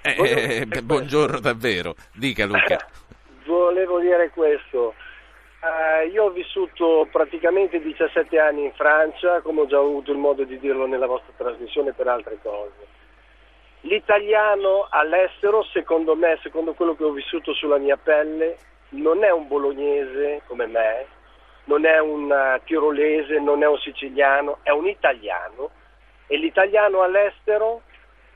[0.00, 2.78] Eh, eh, buongiorno davvero, dica Luca.
[3.44, 4.94] Volevo dire questo.
[5.64, 10.44] Eh, io ho vissuto praticamente 17 anni in Francia, come ho già avuto il modo
[10.44, 12.86] di dirlo nella vostra trasmissione per altre cose.
[13.80, 18.58] L'italiano all'estero, secondo me, secondo quello che ho vissuto sulla mia pelle,
[18.90, 21.06] non è un bolognese come me,
[21.64, 25.70] non è un uh, tirolese, non è un siciliano, è un italiano
[26.26, 27.82] e l'italiano all'estero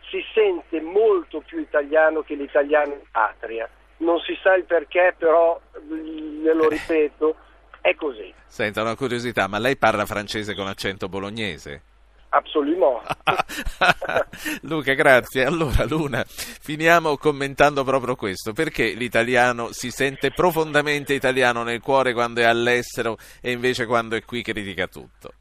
[0.09, 3.69] si sente molto più italiano che l'italiano in patria.
[3.99, 7.37] Non si sa il perché, però glielo ripeto,
[7.81, 8.33] è così.
[8.47, 11.83] Senta una curiosità, ma lei parla francese con accento bolognese?
[12.31, 13.03] Absolument.
[14.63, 15.45] Luca, grazie.
[15.45, 18.53] Allora, Luna, finiamo commentando proprio questo.
[18.53, 24.25] Perché l'italiano si sente profondamente italiano nel cuore quando è all'estero e invece quando è
[24.25, 25.33] qui critica tutto?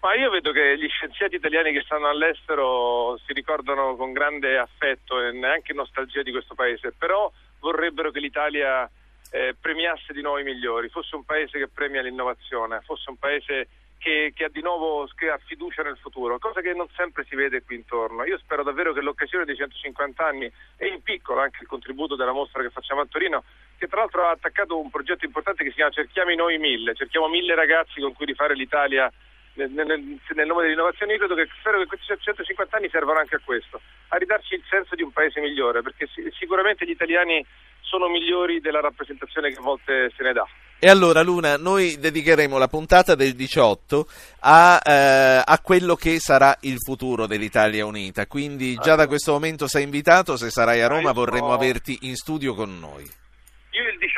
[0.00, 5.20] Ma io vedo che gli scienziati italiani che stanno all'estero si ricordano con grande affetto
[5.20, 7.30] e neanche nostalgia di questo paese, però
[7.60, 8.88] vorrebbero che l'Italia
[9.30, 13.68] eh, premiasse di nuovo i migliori, fosse un paese che premia l'innovazione, fosse un paese
[13.98, 17.34] che, che, ha di nuovo che ha fiducia nel futuro, cosa che non sempre si
[17.34, 18.24] vede qui intorno.
[18.24, 22.32] Io spero davvero che l'occasione dei 150 anni e in piccolo anche il contributo della
[22.32, 23.42] mostra che facciamo a Torino,
[23.76, 26.94] che tra l'altro ha attaccato un progetto importante che si chiama Cerchiamo i noi mille,
[26.94, 29.12] cerchiamo mille ragazzi con cui rifare l'Italia
[29.58, 31.12] nel, nel, nel nome dell'innovazione.
[31.12, 34.62] Io credo che spero che questi 150 anni servano anche a questo, a ridarci il
[34.70, 37.44] senso di un paese migliore, perché sicuramente gli italiani
[37.80, 40.46] sono migliori della rappresentazione che a volte se ne dà.
[40.80, 44.06] E allora Luna, noi dedicheremo la puntata del 18
[44.40, 49.66] a, eh, a, quello che sarà il futuro dell'Italia Unita, quindi già da questo momento
[49.66, 53.10] sei invitato, se sarai a Roma vorremmo averti in studio con noi.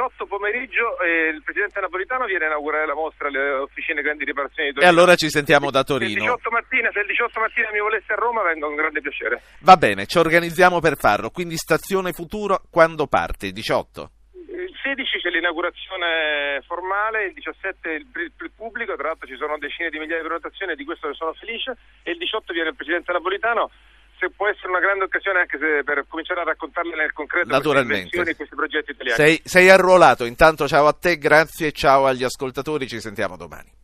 [0.00, 4.00] Io il 18 pomeriggio eh, il Presidente Napolitano viene a inaugurare la mostra alle officine
[4.00, 4.90] grandi riparazioni di Torino.
[4.90, 6.24] E allora ci sentiamo da Torino.
[6.24, 9.00] Se il 18 mattina, se il 18 mattina mi volesse a Roma vengo con grande
[9.02, 9.42] piacere.
[9.60, 13.48] Va bene, ci organizziamo per farlo, quindi Stazione Futuro quando parte?
[13.48, 14.10] Il 18?
[14.48, 19.90] Il 16 c'è l'inaugurazione formale, il 17 il, il pubblico, tra l'altro ci sono decine
[19.90, 23.12] di migliaia di prenotazioni, di questo ne sono felice, e il 18 viene il Presidente
[23.12, 23.68] Napolitano,
[24.20, 28.22] se può essere una grande occasione anche per cominciare a raccontarle nel concreto Naturalmente.
[28.22, 29.16] questi progetti italiani.
[29.16, 33.79] Sei, sei arruolato, intanto ciao a te, grazie, ciao agli ascoltatori, ci sentiamo domani.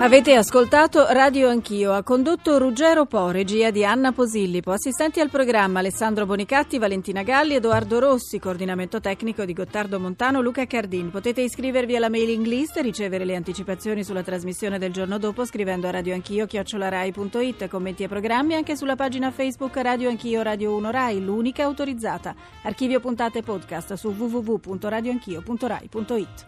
[0.00, 5.80] Avete ascoltato Radio Anch'io, ha condotto Ruggero Po, regia di Anna Posillipo, assistenti al programma
[5.80, 11.10] Alessandro Bonicatti, Valentina Galli, Edoardo Rossi, coordinamento tecnico di Gottardo Montano, Luca Cardin.
[11.10, 15.88] Potete iscrivervi alla mailing list e ricevere le anticipazioni sulla trasmissione del giorno dopo scrivendo
[15.88, 21.20] a radioanchio chiocciolarai.it, commenti e programmi anche sulla pagina Facebook Radio Anch'io Radio 1 Rai,
[21.20, 22.36] l'unica autorizzata.
[22.62, 26.46] Archivio puntate podcast su www.radioanchio.rai.it.